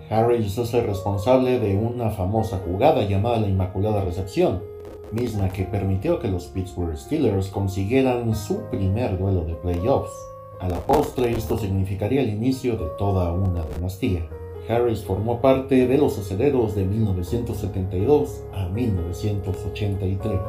Harris 0.10 0.58
es 0.58 0.74
el 0.74 0.86
responsable 0.86 1.60
de 1.60 1.76
una 1.76 2.12
famosa 2.12 2.62
jugada 2.66 3.04
llamada 3.04 3.42
la 3.42 3.50
Inmaculada 3.50 4.06
Recepción, 4.06 4.64
misma 5.12 5.50
que 5.50 5.66
permitió 5.66 6.20
que 6.20 6.30
los 6.30 6.46
Pittsburgh 6.46 6.98
Steelers 6.98 7.50
consiguieran 7.50 8.34
su 8.34 8.62
primer 8.72 9.20
duelo 9.20 9.44
de 9.44 9.56
playoffs. 9.56 10.14
A 10.62 10.70
la 10.70 10.80
postre, 10.80 11.32
esto 11.32 11.58
significaría 11.58 12.22
el 12.22 12.30
inicio 12.30 12.78
de 12.78 12.86
toda 12.98 13.34
una 13.34 13.66
dinastía. 13.76 14.30
Harris 14.68 15.04
formó 15.04 15.42
parte 15.42 15.88
de 15.88 15.98
los 15.98 16.18
aceleros 16.18 16.76
de 16.76 16.86
1972 16.86 18.44
a 18.54 18.68
1983. 18.68 20.40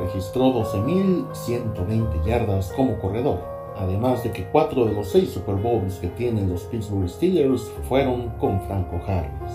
Registró 0.00 0.52
12.120 0.52 2.24
yardas 2.26 2.72
como 2.72 2.98
corredor, 2.98 3.42
además 3.76 4.22
de 4.22 4.32
que 4.32 4.44
cuatro 4.44 4.84
de 4.84 4.92
los 4.92 5.08
seis 5.08 5.30
Super 5.30 5.56
Bowls 5.56 5.94
que 5.94 6.08
tienen 6.08 6.48
los 6.50 6.62
Pittsburgh 6.64 7.08
Steelers 7.08 7.62
fueron 7.88 8.30
con 8.38 8.60
Franco 8.66 9.00
Harris. 9.06 9.52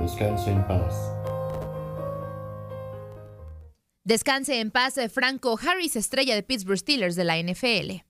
Descanse 0.00 0.50
en 0.50 0.66
paz. 0.66 1.12
Descanse 4.04 4.60
en 4.60 4.70
paz 4.70 4.96
eh, 4.96 5.08
Franco 5.10 5.58
Harris, 5.60 5.94
estrella 5.96 6.34
de 6.34 6.42
Pittsburgh 6.42 6.78
Steelers 6.78 7.14
de 7.14 7.24
la 7.24 7.36
NFL. 7.42 8.07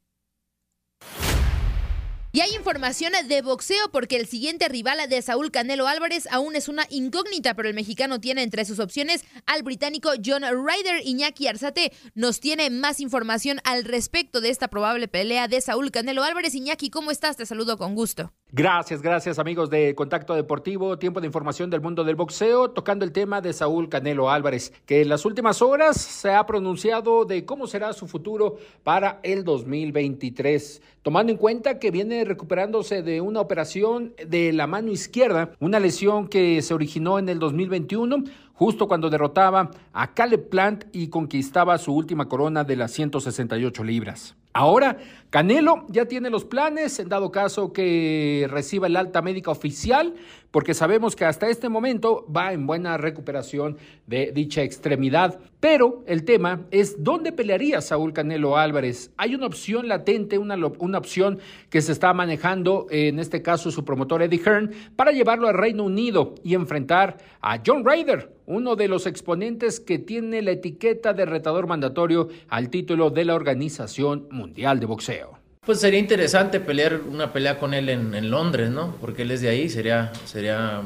Y 2.30 2.40
hay 2.40 2.54
información 2.54 3.12
de 3.26 3.40
boxeo 3.40 3.90
porque 3.90 4.16
el 4.16 4.26
siguiente 4.26 4.68
rival 4.68 4.98
de 5.08 5.22
Saúl 5.22 5.50
Canelo 5.50 5.88
Álvarez 5.88 6.28
aún 6.30 6.56
es 6.56 6.68
una 6.68 6.84
incógnita, 6.90 7.54
pero 7.54 7.70
el 7.70 7.74
mexicano 7.74 8.20
tiene 8.20 8.42
entre 8.42 8.66
sus 8.66 8.80
opciones 8.80 9.24
al 9.46 9.62
británico 9.62 10.10
John 10.22 10.42
Ryder. 10.42 11.06
Iñaki 11.06 11.46
Arzate 11.46 11.90
nos 12.14 12.38
tiene 12.40 12.68
más 12.68 13.00
información 13.00 13.60
al 13.64 13.84
respecto 13.84 14.42
de 14.42 14.50
esta 14.50 14.68
probable 14.68 15.08
pelea 15.08 15.48
de 15.48 15.62
Saúl 15.62 15.90
Canelo 15.90 16.22
Álvarez. 16.22 16.54
Iñaki, 16.54 16.90
¿cómo 16.90 17.10
estás? 17.10 17.38
Te 17.38 17.46
saludo 17.46 17.78
con 17.78 17.94
gusto. 17.94 18.30
Gracias, 18.50 19.02
gracias 19.02 19.38
amigos 19.38 19.68
de 19.70 19.94
Contacto 19.94 20.34
Deportivo, 20.34 20.98
tiempo 20.98 21.20
de 21.20 21.26
información 21.26 21.70
del 21.70 21.82
mundo 21.82 22.04
del 22.04 22.16
boxeo, 22.16 22.70
tocando 22.70 23.04
el 23.04 23.12
tema 23.12 23.40
de 23.40 23.52
Saúl 23.52 23.88
Canelo 23.88 24.30
Álvarez, 24.30 24.72
que 24.86 25.02
en 25.02 25.08
las 25.10 25.24
últimas 25.24 25.60
horas 25.60 25.98
se 25.98 26.30
ha 26.30 26.44
pronunciado 26.46 27.24
de 27.24 27.44
cómo 27.44 27.66
será 27.66 27.92
su 27.92 28.06
futuro 28.06 28.56
para 28.84 29.20
el 29.22 29.44
2023, 29.44 30.80
tomando 31.02 31.32
en 31.32 31.38
cuenta 31.38 31.78
que 31.78 31.90
viene 31.90 32.17
recuperándose 32.24 33.02
de 33.02 33.20
una 33.20 33.40
operación 33.40 34.14
de 34.26 34.52
la 34.52 34.66
mano 34.66 34.90
izquierda, 34.90 35.52
una 35.61 35.81
lesión 35.81 36.28
que 36.28 36.62
se 36.62 36.74
originó 36.74 37.18
en 37.18 37.28
el 37.28 37.38
2021 37.38 38.24
justo 38.58 38.88
cuando 38.88 39.08
derrotaba 39.08 39.70
a 39.92 40.14
Caleb 40.14 40.48
Plant 40.48 40.84
y 40.92 41.08
conquistaba 41.08 41.78
su 41.78 41.94
última 41.94 42.28
corona 42.28 42.64
de 42.64 42.74
las 42.74 42.90
168 42.90 43.84
libras. 43.84 44.34
Ahora, 44.52 44.96
Canelo 45.30 45.86
ya 45.88 46.06
tiene 46.06 46.30
los 46.30 46.44
planes, 46.44 46.98
en 46.98 47.08
dado 47.08 47.30
caso 47.30 47.72
que 47.72 48.48
reciba 48.50 48.88
el 48.88 48.96
alta 48.96 49.22
médica 49.22 49.52
oficial, 49.52 50.14
porque 50.50 50.74
sabemos 50.74 51.14
que 51.14 51.26
hasta 51.26 51.48
este 51.48 51.68
momento 51.68 52.26
va 52.34 52.52
en 52.52 52.66
buena 52.66 52.96
recuperación 52.96 53.76
de 54.06 54.32
dicha 54.32 54.62
extremidad. 54.62 55.38
Pero 55.60 56.02
el 56.06 56.24
tema 56.24 56.62
es 56.70 57.04
dónde 57.04 57.30
pelearía 57.30 57.80
Saúl 57.80 58.12
Canelo 58.12 58.56
Álvarez. 58.56 59.12
Hay 59.16 59.34
una 59.36 59.46
opción 59.46 59.86
latente, 59.86 60.38
una, 60.38 60.56
una 60.78 60.98
opción 60.98 61.38
que 61.70 61.82
se 61.82 61.92
está 61.92 62.12
manejando, 62.12 62.86
en 62.90 63.20
este 63.20 63.42
caso 63.42 63.70
su 63.70 63.84
promotor 63.84 64.22
Eddie 64.22 64.40
Hearn, 64.44 64.72
para 64.96 65.12
llevarlo 65.12 65.46
al 65.46 65.54
Reino 65.54 65.84
Unido 65.84 66.34
y 66.42 66.54
enfrentar 66.54 67.18
a 67.40 67.60
John 67.64 67.84
Ryder, 67.84 68.32
uno 68.48 68.76
de 68.76 68.88
los 68.88 69.06
exponentes 69.06 69.78
que 69.78 69.98
tiene 69.98 70.40
la 70.40 70.52
etiqueta 70.52 71.12
de 71.12 71.26
retador 71.26 71.66
mandatorio 71.66 72.28
al 72.48 72.70
título 72.70 73.11
de 73.11 73.26
la 73.26 73.34
Organización 73.34 74.26
Mundial 74.30 74.80
de 74.80 74.87
Boxeo. 74.87 75.38
Pues 75.66 75.80
sería 75.80 76.00
interesante 76.00 76.58
pelear 76.58 77.02
una 77.11 77.30
pelea 77.30 77.58
con 77.58 77.74
él 77.74 77.90
en, 77.90 78.30
Londres, 78.30 78.70
¿no? 78.70 78.96
Porque 79.02 79.22
él 79.22 79.32
es 79.32 79.42
de 79.42 79.50
ahí, 79.50 79.68
sería, 79.68 80.12
sería 80.24 80.80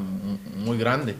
muy 0.56 0.76
grande. 0.76 1.14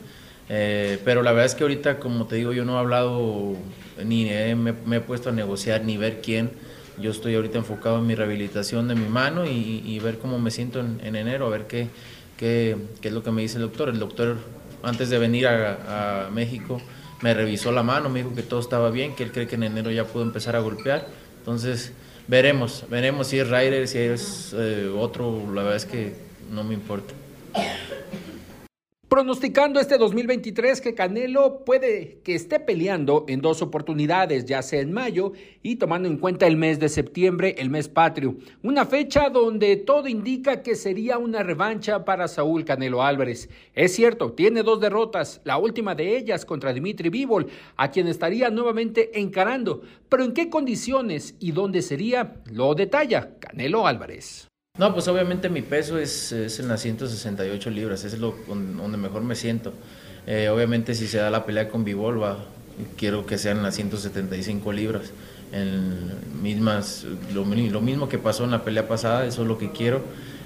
Eh, 0.49 0.99
pero 1.05 1.23
la 1.23 1.31
verdad 1.31 1.45
es 1.45 1.55
que 1.55 1.63
ahorita, 1.63 1.97
como 1.97 2.27
te 2.27 2.35
digo, 2.35 2.51
yo 2.51 2.65
no 2.65 2.75
he 2.75 2.79
hablado 2.79 3.55
ni 4.03 4.25
me, 4.25 4.97
he 4.97 4.99
puesto 4.99 5.29
a 5.29 5.31
negociar 5.31 5.85
ni 5.85 5.95
ver 5.95 6.19
quién. 6.21 6.51
Yo 6.99 7.11
estoy 7.11 7.35
ahorita 7.35 7.57
enfocado 7.57 7.99
en 7.99 8.05
mi 8.05 8.15
rehabilitación 8.15 8.89
de 8.89 8.95
mi 8.95 9.07
mano 9.07 9.45
y, 9.45 9.97
ver 9.99 10.17
cómo 10.17 10.39
me 10.39 10.51
siento 10.51 10.81
en, 10.81 11.15
enero, 11.15 11.47
a 11.47 11.49
ver 11.49 11.67
qué, 11.67 11.87
qué, 12.35 12.75
qué, 12.99 13.07
es 13.07 13.13
lo 13.13 13.23
que 13.23 13.31
me 13.31 13.41
dice 13.41 13.55
el 13.55 13.61
doctor. 13.61 13.87
El 13.87 13.99
doctor, 13.99 14.35
antes 14.83 15.09
de 15.09 15.17
venir 15.17 15.47
a, 15.47 16.29
México, 16.31 16.81
me 17.21 17.33
revisó 17.33 17.71
la 17.71 17.83
mano, 17.83 18.09
me 18.09 18.21
dijo 18.21 18.35
que 18.35 18.43
todo 18.43 18.59
estaba 18.59 18.91
bien, 18.91 19.15
que 19.15 19.23
él 19.23 19.31
cree 19.31 19.47
que 19.47 19.55
en 19.55 19.63
enero 19.63 19.91
ya 19.91 20.05
puedo 20.05 20.25
empezar 20.25 20.55
a 20.55 20.59
golpear. 20.59 21.07
Entonces, 21.39 21.93
veremos, 22.27 22.85
veremos 22.89 23.27
si 23.27 23.39
es 23.39 23.49
Ryder, 23.49 23.87
si 23.87 23.97
es 23.99 24.53
eh, 24.55 24.91
otro, 24.95 25.43
la 25.53 25.63
verdad 25.63 25.77
es 25.77 25.85
que 25.85 26.13
no 26.51 26.63
me 26.63 26.73
importa. 26.73 27.13
Pronosticando 29.13 29.79
este 29.79 29.99
2023 29.99 30.81
que 30.81 30.95
Canelo 30.95 31.63
puede 31.65 32.17
que 32.23 32.33
esté 32.33 32.59
peleando 32.59 33.25
en 33.27 33.41
dos 33.41 33.61
oportunidades, 33.61 34.45
ya 34.45 34.63
sea 34.63 34.81
en 34.81 34.91
mayo 34.91 35.33
y 35.61 35.75
tomando 35.75 36.09
en 36.09 36.17
cuenta 36.17 36.47
el 36.47 36.57
mes 36.57 36.79
de 36.79 36.89
septiembre, 36.89 37.53
el 37.59 37.69
mes 37.69 37.89
patrio. 37.89 38.37
Una 38.63 38.87
fecha 38.87 39.29
donde 39.29 39.75
todo 39.75 40.07
indica 40.07 40.63
que 40.63 40.73
sería 40.73 41.19
una 41.19 41.43
revancha 41.43 42.05
para 42.05 42.27
Saúl 42.27 42.65
Canelo 42.65 43.03
Álvarez. 43.03 43.51
Es 43.75 43.93
cierto, 43.93 44.31
tiene 44.31 44.63
dos 44.63 44.81
derrotas, 44.81 45.41
la 45.43 45.59
última 45.59 45.93
de 45.93 46.17
ellas 46.17 46.43
contra 46.43 46.73
Dimitri 46.73 47.09
Bivol, 47.09 47.51
a 47.77 47.91
quien 47.91 48.07
estaría 48.07 48.49
nuevamente 48.49 49.19
encarando. 49.19 49.83
Pero 50.09 50.23
en 50.23 50.33
qué 50.33 50.49
condiciones 50.49 51.35
y 51.39 51.51
dónde 51.51 51.83
sería, 51.83 52.41
lo 52.51 52.73
detalla 52.73 53.37
Canelo 53.39 53.85
Álvarez. 53.85 54.49
No, 54.75 54.91
pues 54.91 55.07
obviamente 55.07 55.49
mi 55.49 55.61
peso 55.61 55.99
es, 55.99 56.31
en 56.31 56.67
las 56.67 56.81
168 56.81 57.69
libras, 57.69 58.05
es 58.05 58.17
lo 58.17 58.33
donde 58.47 58.97
mejor 58.97 59.21
me 59.21 59.35
siento. 59.35 59.71
Eh, 60.25 60.49
obviamente 60.49 60.95
si 60.95 61.05
se 61.07 61.19
da 61.19 61.29
la 61.29 61.45
pelea 61.45 61.69
con 61.69 61.83
Bivolva, 61.83 62.39
quiero 62.97 63.23
que 63.27 63.37
sean 63.37 63.61
las 63.61 63.75
175 63.75 64.73
libras. 64.73 65.11
En 65.51 66.41
mismas, 66.41 67.05
lo, 67.35 67.45
lo 67.45 67.81
mismo 67.81 68.09
que 68.09 68.17
pasó 68.17 68.45
en 68.45 68.49
la 68.49 68.63
pelea 68.63 68.87
pasada, 68.87 69.27
eso 69.27 69.43
es 69.43 69.47
lo 69.47 69.59
que 69.59 69.71
quiero. 69.71 70.01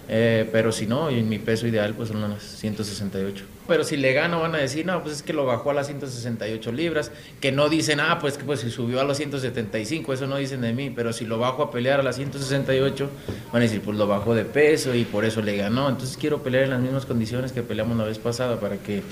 Eh, 0.10 0.48
pero 0.54 0.72
si 0.72 0.88
no, 0.88 1.10
en 1.10 1.28
mi 1.28 1.38
peso 1.38 1.68
ideal 1.68 1.94
pues 1.94 2.10
son 2.10 2.22
las 2.22 2.42
168. 2.42 3.44
Pero 3.68 3.84
si 3.84 3.98
le 3.98 4.14
gano 4.14 4.40
van 4.40 4.56
a 4.56 4.60
decir, 4.60 4.86
no, 4.86 5.04
pues 5.04 5.18
es 5.18 5.24
que 5.24 5.34
lo 5.34 5.46
bajó 5.46 5.72
a 5.72 5.74
las 5.74 5.88
168 5.88 6.72
libras, 6.72 7.12
que 7.42 7.52
no 7.52 7.68
dicen, 7.68 8.00
ah, 8.00 8.18
pues 8.20 8.38
que 8.38 8.46
pues 8.46 8.62
subió 8.62 9.02
a 9.02 9.04
los 9.04 9.18
175, 9.18 10.14
eso 10.14 10.26
no 10.26 10.38
dicen 10.38 10.62
de 10.62 10.72
mí, 10.72 10.90
pero 10.90 11.12
si 11.12 11.26
lo 11.26 11.38
bajo 11.38 11.62
a 11.62 11.72
pelear 11.72 12.00
a 12.00 12.04
las 12.04 12.16
168, 12.16 13.10
van 13.52 13.62
a 13.62 13.66
decir, 13.66 13.82
pues 13.82 13.98
lo 13.98 14.08
bajó 14.08 14.34
de 14.34 14.46
peso 14.46 14.96
y 14.96 15.04
por 15.04 15.26
eso 15.26 15.42
le 15.42 15.58
ganó. 15.58 15.90
Entonces 15.90 16.16
quiero 16.16 16.42
pelear 16.42 16.66
en 16.66 16.70
las 16.70 16.80
mismas 16.80 17.06
condiciones 17.06 17.52
que 17.52 17.62
peleamos 17.62 17.98
la 17.98 18.06
vez 18.06 18.20
pasada 18.20 18.60
para 18.60 18.78
que 18.78 19.04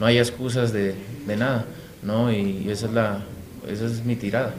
no 0.00 0.06
haya 0.06 0.20
excusas 0.20 0.72
de, 0.72 0.94
de 1.26 1.36
nada, 1.36 1.66
¿no? 2.02 2.32
Y 2.32 2.68
esa 2.68 2.86
es, 2.86 2.92
la, 2.92 3.22
esa 3.68 3.86
es 3.86 4.04
mi 4.04 4.16
tirada. 4.16 4.54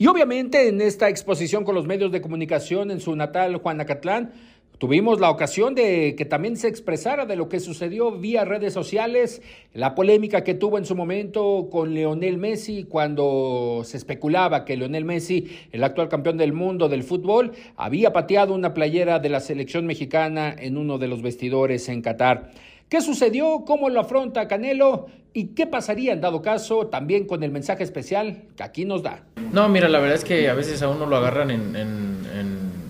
Y 0.00 0.06
obviamente 0.06 0.68
en 0.68 0.80
esta 0.80 1.08
exposición 1.08 1.64
con 1.64 1.74
los 1.74 1.86
medios 1.86 2.12
de 2.12 2.20
comunicación 2.20 2.92
en 2.92 3.00
su 3.00 3.16
natal 3.16 3.56
Juanacatlán, 3.56 4.32
Tuvimos 4.78 5.18
la 5.18 5.28
ocasión 5.30 5.74
de 5.74 6.14
que 6.16 6.24
también 6.24 6.56
se 6.56 6.68
expresara 6.68 7.26
de 7.26 7.34
lo 7.34 7.48
que 7.48 7.58
sucedió 7.58 8.12
vía 8.12 8.44
redes 8.44 8.72
sociales, 8.72 9.42
la 9.74 9.96
polémica 9.96 10.44
que 10.44 10.54
tuvo 10.54 10.78
en 10.78 10.84
su 10.84 10.94
momento 10.94 11.68
con 11.68 11.94
Leonel 11.94 12.38
Messi 12.38 12.84
cuando 12.84 13.82
se 13.84 13.96
especulaba 13.96 14.64
que 14.64 14.76
Leonel 14.76 15.04
Messi, 15.04 15.50
el 15.72 15.82
actual 15.82 16.08
campeón 16.08 16.36
del 16.36 16.52
mundo 16.52 16.88
del 16.88 17.02
fútbol, 17.02 17.54
había 17.76 18.12
pateado 18.12 18.54
una 18.54 18.72
playera 18.72 19.18
de 19.18 19.30
la 19.30 19.40
selección 19.40 19.84
mexicana 19.84 20.54
en 20.56 20.76
uno 20.76 20.98
de 20.98 21.08
los 21.08 21.22
vestidores 21.22 21.88
en 21.88 22.00
Qatar. 22.00 22.52
¿Qué 22.88 23.00
sucedió? 23.00 23.64
¿Cómo 23.66 23.90
lo 23.90 24.00
afronta 24.00 24.46
Canelo? 24.46 25.06
¿Y 25.32 25.48
qué 25.48 25.66
pasaría 25.66 26.12
en 26.12 26.20
dado 26.20 26.40
caso 26.40 26.86
también 26.86 27.26
con 27.26 27.42
el 27.42 27.50
mensaje 27.50 27.82
especial 27.82 28.44
que 28.56 28.62
aquí 28.62 28.84
nos 28.84 29.02
da? 29.02 29.24
No, 29.52 29.68
mira, 29.68 29.88
la 29.88 29.98
verdad 29.98 30.16
es 30.16 30.24
que 30.24 30.48
a 30.48 30.54
veces 30.54 30.82
a 30.82 30.88
uno 30.88 31.04
lo 31.04 31.16
agarran 31.16 31.50
en, 31.50 31.74
en 31.74 32.27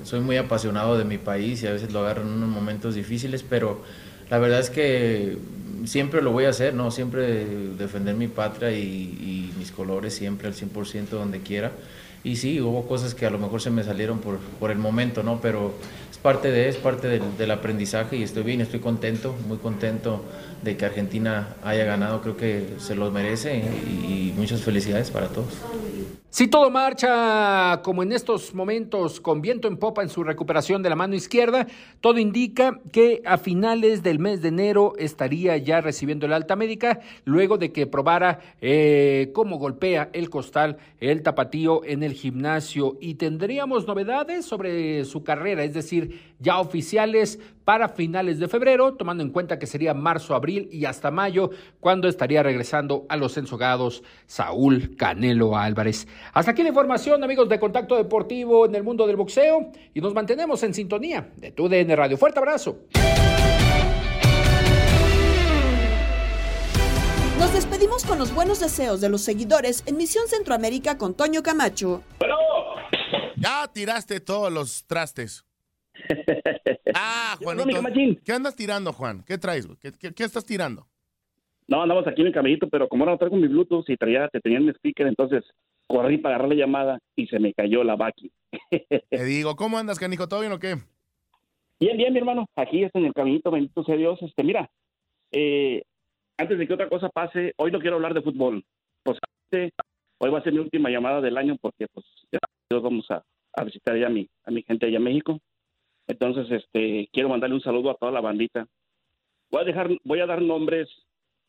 soy 0.09 0.21
muy 0.21 0.39
apasionado 0.39 0.97
de 0.97 1.05
mi 1.05 1.19
país 1.19 1.63
y 1.63 1.67
a 1.67 1.73
veces 1.73 1.93
lo 1.93 2.01
agarro 2.01 2.23
en 2.23 2.29
unos 2.29 2.49
momentos 2.49 2.95
difíciles, 2.95 3.43
pero 3.43 3.83
la 4.31 4.39
verdad 4.39 4.59
es 4.59 4.71
que 4.71 5.37
siempre 5.85 6.23
lo 6.23 6.33
voy 6.33 6.47
a 6.47 6.49
hacer, 6.49 6.73
¿no? 6.73 6.91
Siempre 6.91 7.45
defender 7.77 8.15
mi 8.15 8.27
patria 8.27 8.73
y, 8.73 9.53
mis 9.59 9.73
colores 9.73 10.15
siempre 10.15 10.47
al 10.47 10.55
100% 10.55 11.09
donde 11.09 11.41
quiera. 11.41 11.73
Y 12.23 12.37
sí, 12.37 12.61
hubo 12.61 12.87
cosas 12.87 13.15
que 13.15 13.27
a 13.27 13.31
lo 13.31 13.39
mejor 13.39 13.61
se 13.61 13.71
me 13.71 13.83
salieron 13.83 14.21
por, 14.21 14.39
por 14.39 14.71
el 14.71 14.79
momento, 14.79 15.23
¿no? 15.23 15.41
Pero 15.41 15.75
es 16.11 16.17
parte 16.17 16.51
de, 16.51 16.69
es 16.69 16.77
parte 16.77 17.09
del, 17.09 17.51
aprendizaje 17.51 18.17
y 18.17 18.23
estoy 18.23 18.45
bien, 18.45 18.61
estoy 18.61 18.81
contento, 18.81 19.35
muy 19.47 19.59
contento 19.59 20.25
de 20.63 20.77
que 20.77 20.87
Argentina 20.87 21.57
haya 21.65 21.85
ganado, 21.85 22.23
creo 22.23 22.37
que 22.37 22.75
se 22.79 22.95
lo 22.95 23.11
merece 23.11 23.59
y 23.59 24.33
muchas 24.37 24.63
felicidades 24.63 25.11
para 25.11 25.29
todos. 25.29 25.55
Si 26.31 26.47
todo 26.47 26.71
marcha 26.71 27.81
como 27.83 28.03
en 28.03 28.13
estos 28.13 28.55
momentos 28.55 29.19
con 29.19 29.41
viento 29.41 29.67
en 29.67 29.79
popa 29.79 30.03
en 30.03 30.11
su 30.11 30.23
recuperación 30.23 30.83
de 30.83 30.91
la 30.91 30.95
mano 30.95 31.15
izquierda, 31.15 31.67
todo 32.03 32.19
indica 32.19 32.81
que 32.93 33.23
a 33.25 33.39
finales 33.39 34.03
del 34.03 34.19
mes 34.19 34.43
de 34.43 34.49
enero 34.49 34.93
estaría 34.99 35.57
ya 35.57 35.81
recibiendo 35.81 36.27
el 36.27 36.35
alta 36.35 36.55
médica 36.55 37.01
luego 37.25 37.57
de 37.57 37.73
que 37.73 37.87
probara 37.87 38.41
eh, 38.61 39.31
cómo 39.33 39.57
golpea 39.57 40.11
el 40.13 40.29
costal 40.29 40.77
el 41.01 41.23
tapatío 41.23 41.83
en 41.85 42.03
el 42.03 42.13
gimnasio 42.13 42.99
y 43.01 43.15
tendríamos 43.15 43.87
novedades 43.87 44.45
sobre 44.45 45.07
su 45.07 45.25
carrera, 45.25 45.65
es 45.65 45.73
decir, 45.73 46.35
ya 46.41 46.59
oficiales 46.59 47.39
para 47.65 47.89
finales 47.89 48.39
de 48.39 48.49
febrero, 48.49 48.95
tomando 48.95 49.23
en 49.23 49.31
cuenta 49.31 49.59
que 49.59 49.67
sería 49.67 49.93
marzo, 49.93 50.35
abril 50.35 50.69
y 50.73 50.87
hasta 50.87 51.11
mayo, 51.11 51.51
cuando 51.81 52.09
estaría 52.09 52.43
regresando 52.43 53.05
a 53.09 53.17
los 53.17 53.37
ensogados 53.37 54.03
Saúl 54.27 54.97
Canelo 54.97 55.57
Álvarez. 55.57 56.09
Hasta 56.33 56.51
aquí 56.53 56.63
la 56.63 56.69
información, 56.69 57.23
amigos 57.25 57.49
de 57.49 57.59
Contacto 57.59 57.97
Deportivo 57.97 58.67
en 58.67 58.75
el 58.75 58.83
mundo 58.83 59.07
del 59.07 59.17
boxeo, 59.17 59.73
y 59.95 60.01
nos 60.01 60.15
mantenemos 60.15 60.63
en 60.63 60.75
sintonía 60.75 61.31
de 61.37 61.51
tu 61.53 61.69
DN 61.69 61.95
Radio. 61.97 62.17
Fuerte 62.17 62.39
abrazo. 62.39 62.79
Nos 67.39 67.53
despedimos 67.55 68.05
con 68.05 68.19
los 68.19 68.35
buenos 68.35 68.59
deseos 68.61 69.01
de 69.01 69.09
los 69.09 69.21
seguidores 69.23 69.85
en 69.87 69.97
Misión 69.97 70.27
Centroamérica 70.27 70.99
con 70.99 71.15
Toño 71.17 71.43
Camacho. 71.43 72.03
Ya 73.37 73.69
tiraste 73.73 74.21
todos 74.21 74.53
los 74.53 74.85
trastes. 74.87 75.45
Ah, 77.01 77.37
¿Qué 77.39 77.45
Juanito. 77.45 77.83
mi? 77.83 78.17
¿Qué 78.17 78.33
andas 78.33 78.57
tirando, 78.57 78.93
Juan? 78.93 79.23
¿Qué 79.25 79.37
traes? 79.39 79.67
güey? 79.67 79.79
¿Qué, 79.79 79.93
qué- 79.93 80.13
qué 80.13 80.25
estás 80.25 80.45
tirando? 80.45 80.89
No, 81.69 81.83
andamos 81.83 82.07
aquí 82.09 82.23
en 82.23 82.29
el 82.29 82.33
camellito, 82.33 82.67
pero 82.69 82.89
como 82.89 83.05
ahora 83.05 83.13
no 83.13 83.19
traigo 83.19 83.37
mi 83.37 83.47
Bluetooth 83.47 83.85
y 83.89 83.97
traía, 83.97 84.27
te 84.29 84.41
tenía 84.41 84.59
en 84.59 84.71
speaker, 84.71 85.07
entonces 85.07 85.45
corrí 85.89 86.19
para 86.19 86.37
agarrar 86.37 86.51
la 86.51 86.61
llamada 86.61 86.99
y 87.17 87.27
se 87.27 87.41
me 87.41 87.53
cayó 87.55 87.83
la 87.83 87.97
Baki. 87.97 88.31
Te 89.11 89.25
digo, 89.25 89.57
¿cómo 89.57 89.79
andas, 89.79 89.99
canijo? 89.99 90.29
¿Todo 90.29 90.41
bien 90.41 90.53
o 90.53 90.59
qué? 90.59 90.77
Bien, 91.81 91.97
bien, 91.97 92.13
mi 92.13 92.19
hermano. 92.19 92.47
Aquí 92.57 92.85
está 92.85 92.99
en 92.99 93.07
el 93.07 93.15
camellito, 93.15 93.51
bendito 93.51 93.83
sea 93.85 93.97
Dios. 93.97 94.21
Este, 94.23 94.43
mira, 94.45 94.71
eh, 95.33 95.83
antes 96.37 96.59
de 96.59 96.67
que 96.67 96.75
otra 96.75 96.89
cosa 96.89 97.09
pase, 97.09 97.55
hoy 97.57 97.73
no 97.73 97.81
quiero 97.81 97.97
hablar 97.97 98.15
de 98.15 98.23
fútbol. 98.23 98.65
Pues 99.03 99.19
este, 99.45 99.73
hoy 100.19 100.31
va 100.31 100.39
a 100.39 100.43
ser 100.43 100.53
mi 100.53 100.59
última 100.59 100.91
llamada 100.91 101.21
del 101.21 101.37
año 101.37 101.57
porque 101.61 101.87
pues 101.93 102.05
ya 102.31 102.39
vamos 102.79 103.11
a, 103.11 103.25
a 103.55 103.65
visitar 103.65 103.97
ya 103.99 104.07
a 104.07 104.11
mi, 104.11 104.29
a 104.45 104.51
mi 104.51 104.63
gente 104.63 104.87
allá 104.87 104.99
en 104.99 105.05
México. 105.05 105.39
Entonces, 106.07 106.51
este, 106.51 107.09
quiero 107.13 107.29
mandarle 107.29 107.57
un 107.57 107.63
saludo 107.63 107.91
a 107.91 107.95
toda 107.95 108.13
la 108.13 108.21
bandita. 108.21 108.67
Voy 109.51 109.63
a 109.63 109.65
dejar, 109.65 109.89
voy 110.05 110.21
a 110.21 110.27
dar 110.27 110.43
nombres. 110.43 110.89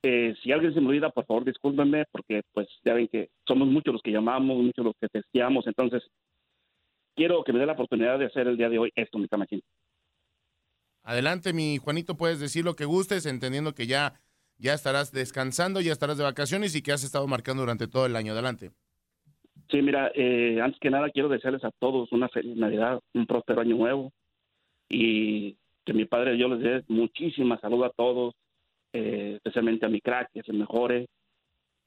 Eh, 0.03 0.35
si 0.41 0.51
alguien 0.51 0.73
se 0.73 0.81
me 0.81 0.87
olvida, 0.87 1.09
por 1.09 1.25
favor, 1.25 1.45
discúlpenme, 1.45 2.05
porque 2.11 2.43
pues 2.53 2.67
ya 2.85 2.93
ven 2.93 3.07
que 3.07 3.29
somos 3.47 3.67
muchos 3.67 3.93
los 3.93 4.01
que 4.01 4.11
llamamos, 4.11 4.57
muchos 4.57 4.85
los 4.85 4.95
que 4.99 5.07
testeamos. 5.07 5.67
Entonces, 5.67 6.03
quiero 7.15 7.43
que 7.43 7.51
me 7.51 7.59
dé 7.59 7.65
la 7.65 7.73
oportunidad 7.73 8.17
de 8.17 8.25
hacer 8.25 8.47
el 8.47 8.57
día 8.57 8.69
de 8.69 8.79
hoy 8.79 8.91
esto, 8.95 9.17
mi 9.17 9.27
camachín. 9.27 9.61
Adelante, 11.03 11.53
mi 11.53 11.77
Juanito, 11.77 12.15
puedes 12.15 12.39
decir 12.39 12.63
lo 12.63 12.75
que 12.75 12.85
gustes, 12.85 13.25
entendiendo 13.25 13.73
que 13.73 13.87
ya, 13.87 14.13
ya 14.57 14.73
estarás 14.73 15.11
descansando, 15.11 15.81
ya 15.81 15.91
estarás 15.91 16.17
de 16.17 16.23
vacaciones 16.23 16.75
y 16.75 16.81
que 16.81 16.91
has 16.91 17.03
estado 17.03 17.27
marcando 17.27 17.63
durante 17.63 17.87
todo 17.87 18.05
el 18.05 18.15
año. 18.15 18.33
Adelante. 18.33 18.71
Sí, 19.69 19.81
mira, 19.81 20.11
eh, 20.15 20.59
antes 20.61 20.79
que 20.79 20.89
nada 20.89 21.09
quiero 21.09 21.29
desearles 21.29 21.63
a 21.63 21.71
todos 21.71 22.11
una 22.11 22.29
feliz 22.29 22.55
Navidad, 22.55 23.01
un 23.13 23.25
próspero 23.25 23.61
año 23.61 23.75
nuevo 23.75 24.11
y 24.89 25.57
que 25.85 25.93
mi 25.93 26.05
Padre 26.05 26.33
Dios 26.33 26.51
les 26.51 26.59
dé 26.59 26.83
muchísima 26.87 27.59
salud 27.59 27.83
a 27.83 27.91
todos, 27.91 28.33
eh, 28.93 29.33
especialmente 29.35 29.85
a 29.85 29.89
mi 29.89 30.01
crack, 30.01 30.29
que 30.33 30.43
se 30.43 30.53
mejore, 30.53 31.07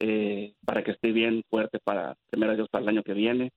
eh, 0.01 0.55
para 0.65 0.83
que 0.83 0.93
esté 0.93 1.12
bien 1.12 1.43
fuerte 1.49 1.79
para, 1.83 2.17
primero 2.31 2.55
Dios, 2.55 2.69
para 2.71 2.83
el 2.83 2.88
año 2.88 3.03
que 3.03 3.15
viene. 3.15 3.51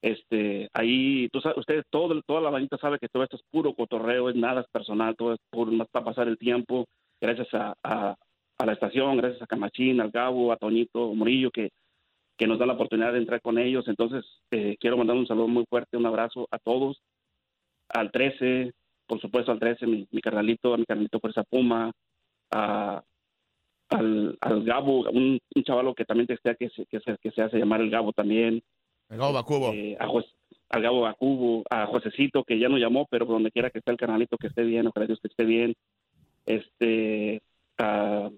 Este, 0.00 0.68
ahí, 0.72 1.28
ustedes, 1.32 1.84
todo, 1.90 2.20
toda 2.22 2.40
la 2.40 2.50
bandita 2.50 2.76
sabe 2.78 2.98
que 2.98 3.08
todo 3.08 3.22
esto 3.22 3.36
es 3.36 3.42
puro 3.50 3.74
cotorreo, 3.74 4.30
es 4.30 4.36
nada 4.36 4.62
es 4.62 4.66
personal, 4.72 5.14
todo 5.16 5.34
es 5.34 5.38
puro, 5.50 5.70
para 5.92 6.04
pasar 6.04 6.28
el 6.28 6.38
tiempo, 6.38 6.86
gracias 7.20 7.48
a, 7.54 7.74
a, 7.84 8.16
a 8.58 8.66
la 8.66 8.72
estación, 8.72 9.16
gracias 9.16 9.42
a 9.42 9.46
Camachín, 9.46 10.00
al 10.00 10.10
Gabo, 10.10 10.50
a 10.50 10.56
Toñito 10.56 11.14
Murillo, 11.14 11.50
que, 11.50 11.70
que 12.36 12.46
nos 12.46 12.58
da 12.58 12.66
la 12.66 12.72
oportunidad 12.72 13.12
de 13.12 13.18
entrar 13.18 13.40
con 13.40 13.58
ellos. 13.58 13.86
Entonces, 13.86 14.24
eh, 14.50 14.76
quiero 14.80 14.96
mandar 14.96 15.16
un 15.16 15.26
saludo 15.26 15.48
muy 15.48 15.64
fuerte, 15.68 15.96
un 15.96 16.06
abrazo 16.06 16.48
a 16.50 16.58
todos, 16.58 17.00
al 17.88 18.10
13, 18.10 18.72
por 19.06 19.20
supuesto 19.20 19.52
al 19.52 19.60
13, 19.60 19.86
mi, 19.86 20.08
mi 20.10 20.20
carnalito, 20.20 20.74
a 20.74 20.78
mi 20.78 20.84
carnalito 20.84 21.20
Fuerza 21.20 21.44
Puma, 21.44 21.92
a, 22.52 23.02
al, 23.90 24.38
al 24.40 24.64
Gabo, 24.64 25.10
un, 25.10 25.38
un 25.54 25.62
chavalo 25.64 25.94
que 25.94 26.04
también 26.04 26.26
textea 26.26 26.54
que 26.54 26.68
se, 26.70 26.86
que, 26.86 27.00
se, 27.00 27.16
que 27.18 27.30
se 27.32 27.42
hace 27.42 27.58
llamar 27.58 27.80
el 27.80 27.90
Gabo 27.90 28.12
también. 28.12 28.62
El 29.10 29.18
Gabo 29.18 29.32
Bacubo. 29.32 29.72
Eh, 29.72 29.96
a 29.98 30.06
Jos- 30.06 30.34
al 30.70 30.82
Gabo 30.82 31.00
Bacubo, 31.02 31.64
a 31.68 31.86
Josecito, 31.86 32.44
que 32.44 32.58
ya 32.58 32.68
no 32.68 32.78
llamó, 32.78 33.06
pero 33.10 33.26
donde 33.26 33.50
quiera 33.50 33.68
que 33.70 33.78
esté 33.80 33.90
el 33.90 33.98
canalito 33.98 34.38
que 34.38 34.46
esté 34.46 34.62
bien, 34.62 34.86
ojalá 34.86 35.06
Dios 35.06 35.18
que 35.20 35.28
esté 35.28 35.44
bien. 35.44 35.74
Este, 36.46 37.42
a, 37.78 38.30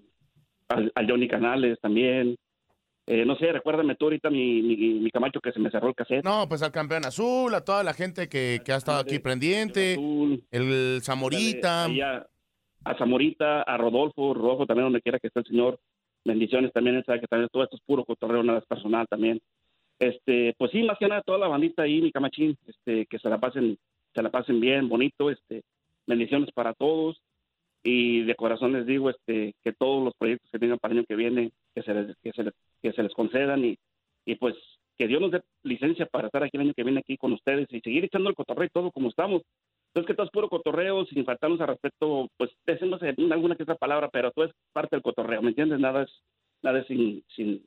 al, 0.69 0.91
al 0.93 1.09
Johnny 1.09 1.27
Canales 1.27 1.79
también. 1.79 2.35
Eh, 3.07 3.23
no 3.23 3.35
sé, 3.37 3.51
recuérdame 3.51 3.95
tú 3.95 4.05
ahorita 4.05 4.29
mi, 4.31 4.61
mi, 4.63 4.75
mi 4.75 5.11
Camacho 5.11 5.39
que 5.39 5.51
se 5.51 5.59
me 5.59 5.69
cerró 5.69 5.89
el 5.89 5.95
cassette. 5.95 6.25
No, 6.25 6.49
pues 6.49 6.61
al 6.63 6.71
campeón 6.71 7.05
azul, 7.05 7.53
a 7.53 7.61
toda 7.63 7.83
la 7.83 7.93
gente 7.93 8.27
que, 8.27 8.61
que 8.65 8.73
ha 8.73 8.77
estado 8.77 8.99
aquí 8.99 9.19
pendiente, 9.19 9.93
el 10.51 10.99
Zamorita. 11.03 11.87
A, 12.85 12.95
Zamorita, 12.95 13.63
a 13.63 13.77
Rodolfo, 13.77 14.33
Rodolfo 14.33 14.65
también 14.65 14.85
donde 14.85 15.01
quiera 15.01 15.19
que 15.19 15.27
esté 15.27 15.39
el 15.39 15.45
señor. 15.45 15.79
Bendiciones 16.23 16.71
también, 16.71 17.03
sabe 17.05 17.19
que 17.19 17.27
también 17.27 17.49
todo 17.51 17.63
esto 17.63 17.75
es 17.75 17.81
puro 17.85 18.05
cotorreo, 18.05 18.43
nada 18.43 18.59
es 18.59 18.65
personal 18.65 19.05
también. 19.07 19.41
Este, 19.99 20.53
pues 20.57 20.71
sí, 20.71 20.83
más 20.83 20.97
que 20.97 21.07
nada 21.07 21.21
toda 21.21 21.37
la 21.37 21.47
bandita 21.47 21.83
ahí, 21.83 22.01
mi 22.01 22.11
camachín, 22.11 22.57
este, 22.67 23.05
que 23.05 23.19
se 23.19 23.29
la 23.29 23.39
pasen, 23.39 23.77
se 24.13 24.23
la 24.23 24.29
pasen 24.29 24.59
bien, 24.59 24.89
bonito, 24.89 25.29
este, 25.29 25.63
bendiciones 26.07 26.51
para 26.51 26.73
todos 26.73 27.21
y 27.83 28.23
de 28.23 28.35
corazón 28.35 28.73
les 28.73 28.85
digo, 28.85 29.09
este, 29.09 29.53
que 29.63 29.73
todos 29.73 30.03
los 30.03 30.13
proyectos 30.15 30.49
que 30.51 30.59
tengan 30.59 30.79
para 30.79 30.93
el 30.93 30.99
año 30.99 31.05
que 31.07 31.15
viene, 31.15 31.51
que 31.73 31.83
se 31.83 31.93
les, 31.93 32.17
que 32.17 32.31
se 32.31 32.43
les, 32.43 32.53
que 32.81 32.91
se 32.93 33.03
les 33.03 33.13
concedan 33.13 33.63
y, 33.63 33.77
y 34.25 34.35
pues 34.35 34.55
que 34.97 35.07
Dios 35.07 35.21
nos 35.21 35.31
dé 35.31 35.43
licencia 35.63 36.05
para 36.05 36.27
estar 36.27 36.43
aquí 36.43 36.57
el 36.57 36.61
año 36.61 36.73
que 36.73 36.83
viene 36.83 36.99
aquí 36.99 37.17
con 37.17 37.33
ustedes 37.33 37.67
y 37.71 37.81
seguir 37.81 38.05
echando 38.05 38.29
el 38.29 38.35
cotorreo 38.35 38.69
todo 38.73 38.91
como 38.91 39.09
estamos. 39.09 39.43
Entonces 39.95 40.07
que 40.07 40.15
todo 40.15 40.25
es 40.25 40.31
puro 40.31 40.49
cotorreo, 40.49 41.05
sin 41.05 41.23
faltarnos 41.23 41.61
al 41.61 41.69
respeto, 41.69 42.29
pues 42.35 42.51
decimos 42.65 42.99
alguna 43.31 43.55
que 43.55 43.63
otra 43.63 43.75
palabra, 43.75 44.09
pero 44.11 44.29
todo 44.31 44.43
es 44.43 44.51
parte 44.73 44.93
del 44.93 45.01
cotorreo, 45.01 45.41
¿me 45.41 45.49
entiendes? 45.49 45.79
Nada 45.79 46.03
es, 46.03 46.09
nada 46.61 46.79
es 46.79 46.87
sin, 46.87 47.23
sin, 47.33 47.65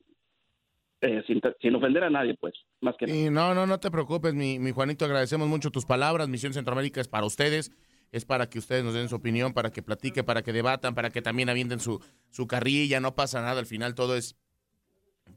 eh, 1.00 1.22
sin, 1.26 1.40
sin 1.58 1.74
ofender 1.74 2.04
a 2.04 2.10
nadie, 2.10 2.36
pues, 2.38 2.52
más 2.82 2.96
que 2.98 3.06
Y 3.10 3.30
no, 3.30 3.54
no, 3.54 3.66
no 3.66 3.80
te 3.80 3.90
preocupes, 3.90 4.34
mi, 4.34 4.58
mi 4.58 4.72
Juanito, 4.72 5.06
agradecemos 5.06 5.48
mucho 5.48 5.70
tus 5.70 5.86
palabras. 5.86 6.28
Misión 6.28 6.52
Centroamérica 6.52 7.00
es 7.00 7.08
para 7.08 7.24
ustedes, 7.24 7.72
es 8.12 8.26
para 8.26 8.50
que 8.50 8.58
ustedes 8.58 8.84
nos 8.84 8.92
den 8.92 9.08
su 9.08 9.16
opinión, 9.16 9.54
para 9.54 9.70
que 9.70 9.82
platiquen, 9.82 10.26
para 10.26 10.42
que 10.42 10.52
debatan, 10.52 10.94
para 10.94 11.08
que 11.08 11.22
también 11.22 11.48
avienten 11.48 11.80
su, 11.80 11.98
su 12.28 12.46
carrilla, 12.46 13.00
no 13.00 13.14
pasa 13.14 13.40
nada, 13.40 13.58
al 13.58 13.64
final 13.64 13.94
todo 13.94 14.14
es, 14.14 14.36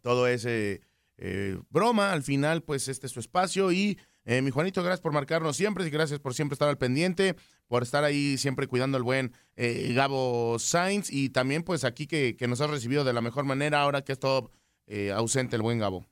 todo 0.01 0.27
es 0.27 0.45
eh, 0.45 0.81
eh, 1.15 1.57
broma, 1.69 2.11
al 2.11 2.23
final 2.23 2.63
pues 2.63 2.89
este 2.89 3.05
es 3.07 3.13
su 3.13 3.21
espacio 3.21 3.71
y 3.71 3.97
eh, 4.25 4.41
mi 4.41 4.51
Juanito, 4.51 4.81
gracias 4.81 5.01
por 5.01 5.13
marcarnos 5.13 5.55
siempre 5.55 5.85
y 5.85 5.89
gracias 5.89 6.19
por 6.19 6.33
siempre 6.33 6.53
estar 6.53 6.69
al 6.69 6.77
pendiente, 6.77 7.35
por 7.67 7.83
estar 7.83 8.03
ahí 8.03 8.37
siempre 8.37 8.67
cuidando 8.67 8.97
al 8.97 9.03
buen 9.03 9.31
eh, 9.55 9.93
Gabo 9.95 10.59
Sainz 10.59 11.11
y 11.11 11.29
también 11.29 11.63
pues 11.63 11.83
aquí 11.83 12.07
que, 12.07 12.35
que 12.37 12.47
nos 12.47 12.61
has 12.61 12.69
recibido 12.69 13.03
de 13.03 13.13
la 13.13 13.21
mejor 13.21 13.45
manera 13.45 13.81
ahora 13.81 14.03
que 14.03 14.11
ha 14.11 14.13
estado 14.13 14.51
eh, 14.87 15.11
ausente 15.11 15.55
el 15.55 15.61
buen 15.61 15.79
Gabo. 15.79 16.05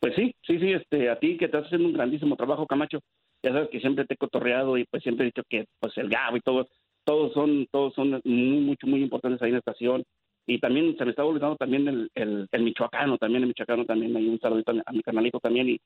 Pues 0.00 0.14
sí, 0.14 0.34
sí, 0.46 0.58
sí, 0.58 0.72
este, 0.72 1.10
a 1.10 1.18
ti 1.18 1.36
que 1.36 1.46
estás 1.46 1.64
haciendo 1.64 1.88
un 1.88 1.94
grandísimo 1.94 2.36
trabajo, 2.36 2.66
Camacho. 2.66 3.00
Ya 3.42 3.52
sabes 3.52 3.68
que 3.70 3.80
siempre 3.80 4.04
te 4.04 4.14
he 4.14 4.16
cotorreado 4.16 4.76
y 4.76 4.84
pues 4.84 5.02
siempre 5.02 5.24
he 5.24 5.30
dicho 5.30 5.42
que 5.48 5.66
pues 5.80 5.96
el 5.96 6.08
Gabo 6.08 6.36
y 6.36 6.40
todo, 6.40 6.68
todos 7.04 7.32
son, 7.32 7.66
todos 7.70 7.94
son 7.94 8.20
muy, 8.24 8.60
mucho, 8.60 8.86
muy 8.86 9.02
importantes 9.02 9.40
ahí 9.42 9.48
en 9.48 9.54
la 9.54 9.58
estación. 9.60 10.04
Y 10.46 10.58
también 10.60 10.96
se 10.96 11.04
me 11.04 11.10
estaba 11.10 11.28
olvidando 11.28 11.56
también 11.56 11.86
el, 11.88 12.10
el, 12.14 12.62
michoacano, 12.62 13.18
también 13.18 13.42
el 13.42 13.48
michoacano 13.48 13.84
también, 13.84 14.16
hay 14.16 14.28
un 14.28 14.40
saludito 14.40 14.72
a 14.84 14.92
mi 14.92 15.02
canalito 15.02 15.38
también. 15.40 15.68
Y 15.68 15.80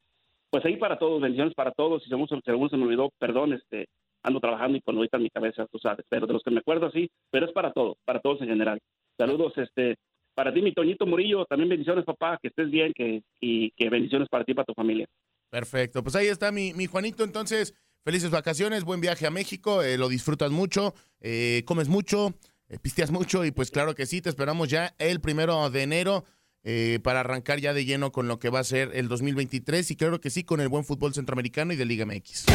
pues 0.52 0.66
ahí 0.66 0.76
para 0.76 0.98
todos, 0.98 1.22
bendiciones 1.22 1.54
para 1.54 1.72
todos. 1.72 2.04
Si 2.04 2.12
alguno, 2.12 2.28
si 2.28 2.50
alguno 2.50 2.68
se 2.68 2.76
me 2.76 2.84
olvidó, 2.84 3.10
perdón, 3.18 3.54
este, 3.54 3.86
ando 4.22 4.38
trabajando 4.38 4.76
y 4.76 4.82
con 4.82 4.96
ahorita 4.96 5.16
en 5.16 5.22
mi 5.22 5.30
cabeza, 5.30 5.66
tú 5.72 5.78
sabes, 5.78 6.04
pero 6.10 6.26
de 6.26 6.34
los 6.34 6.42
que 6.42 6.50
me 6.50 6.58
acuerdo 6.58 6.90
sí, 6.90 7.10
pero 7.30 7.46
es 7.46 7.52
para 7.52 7.72
todos, 7.72 7.96
para 8.04 8.20
todos 8.20 8.42
en 8.42 8.48
general. 8.48 8.78
Saludos, 9.16 9.54
este, 9.56 9.96
para 10.34 10.52
ti, 10.52 10.60
mi 10.60 10.74
Toñito 10.74 11.06
Murillo, 11.06 11.46
también 11.46 11.70
bendiciones, 11.70 12.04
papá, 12.04 12.38
que 12.40 12.48
estés 12.48 12.70
bien, 12.70 12.92
que, 12.94 13.22
y 13.40 13.70
que 13.70 13.88
bendiciones 13.88 14.28
para 14.28 14.44
ti 14.44 14.52
y 14.52 14.54
para 14.54 14.66
tu 14.66 14.74
familia. 14.74 15.06
Perfecto, 15.48 16.02
pues 16.02 16.16
ahí 16.16 16.26
está 16.26 16.52
mi, 16.52 16.74
mi 16.74 16.84
Juanito, 16.84 17.24
entonces, 17.24 17.74
felices 18.04 18.30
vacaciones, 18.30 18.84
buen 18.84 19.00
viaje 19.00 19.26
a 19.26 19.30
México, 19.30 19.82
eh, 19.82 19.96
lo 19.96 20.10
disfrutas 20.10 20.50
mucho, 20.50 20.92
eh, 21.22 21.62
comes 21.64 21.88
mucho, 21.88 22.34
eh, 22.68 22.76
pisteas 22.78 23.10
mucho 23.10 23.46
y 23.46 23.52
pues 23.52 23.70
claro 23.70 23.94
que 23.94 24.04
sí, 24.04 24.20
te 24.20 24.28
esperamos 24.28 24.68
ya 24.68 24.94
el 24.98 25.22
primero 25.22 25.70
de 25.70 25.82
enero 25.82 26.24
eh, 26.64 27.00
para 27.02 27.20
arrancar 27.20 27.60
ya 27.60 27.72
de 27.72 27.84
lleno 27.84 28.12
con 28.12 28.28
lo 28.28 28.38
que 28.38 28.50
va 28.50 28.60
a 28.60 28.64
ser 28.64 28.90
el 28.94 29.08
2023 29.08 29.90
y 29.90 29.96
claro 29.96 30.20
que 30.20 30.30
sí, 30.30 30.44
con 30.44 30.60
el 30.60 30.68
buen 30.68 30.84
fútbol 30.84 31.14
centroamericano 31.14 31.72
y 31.72 31.76
de 31.76 31.84
Liga 31.84 32.06
MX. 32.06 32.46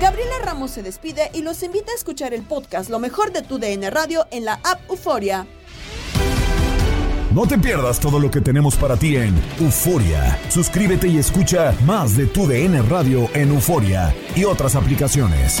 Gabriela 0.00 0.34
Ramos 0.44 0.70
se 0.72 0.82
despide 0.82 1.30
y 1.32 1.42
los 1.42 1.62
invita 1.62 1.90
a 1.90 1.94
escuchar 1.94 2.34
el 2.34 2.42
podcast 2.42 2.90
Lo 2.90 2.98
mejor 2.98 3.32
de 3.32 3.42
tu 3.42 3.58
DN 3.58 3.90
Radio 3.90 4.26
en 4.30 4.44
la 4.44 4.54
app 4.62 4.80
Euforia. 4.90 5.46
No 7.32 7.46
te 7.46 7.58
pierdas 7.58 7.98
todo 8.00 8.18
lo 8.18 8.30
que 8.30 8.40
tenemos 8.40 8.76
para 8.76 8.96
ti 8.96 9.16
en 9.16 9.34
Euforia. 9.60 10.38
Suscríbete 10.48 11.08
y 11.08 11.18
escucha 11.18 11.74
más 11.84 12.16
de 12.16 12.26
tu 12.26 12.46
DN 12.46 12.80
Radio 12.82 13.28
en 13.34 13.50
Euforia 13.50 14.14
y 14.34 14.44
otras 14.44 14.74
aplicaciones. 14.74 15.60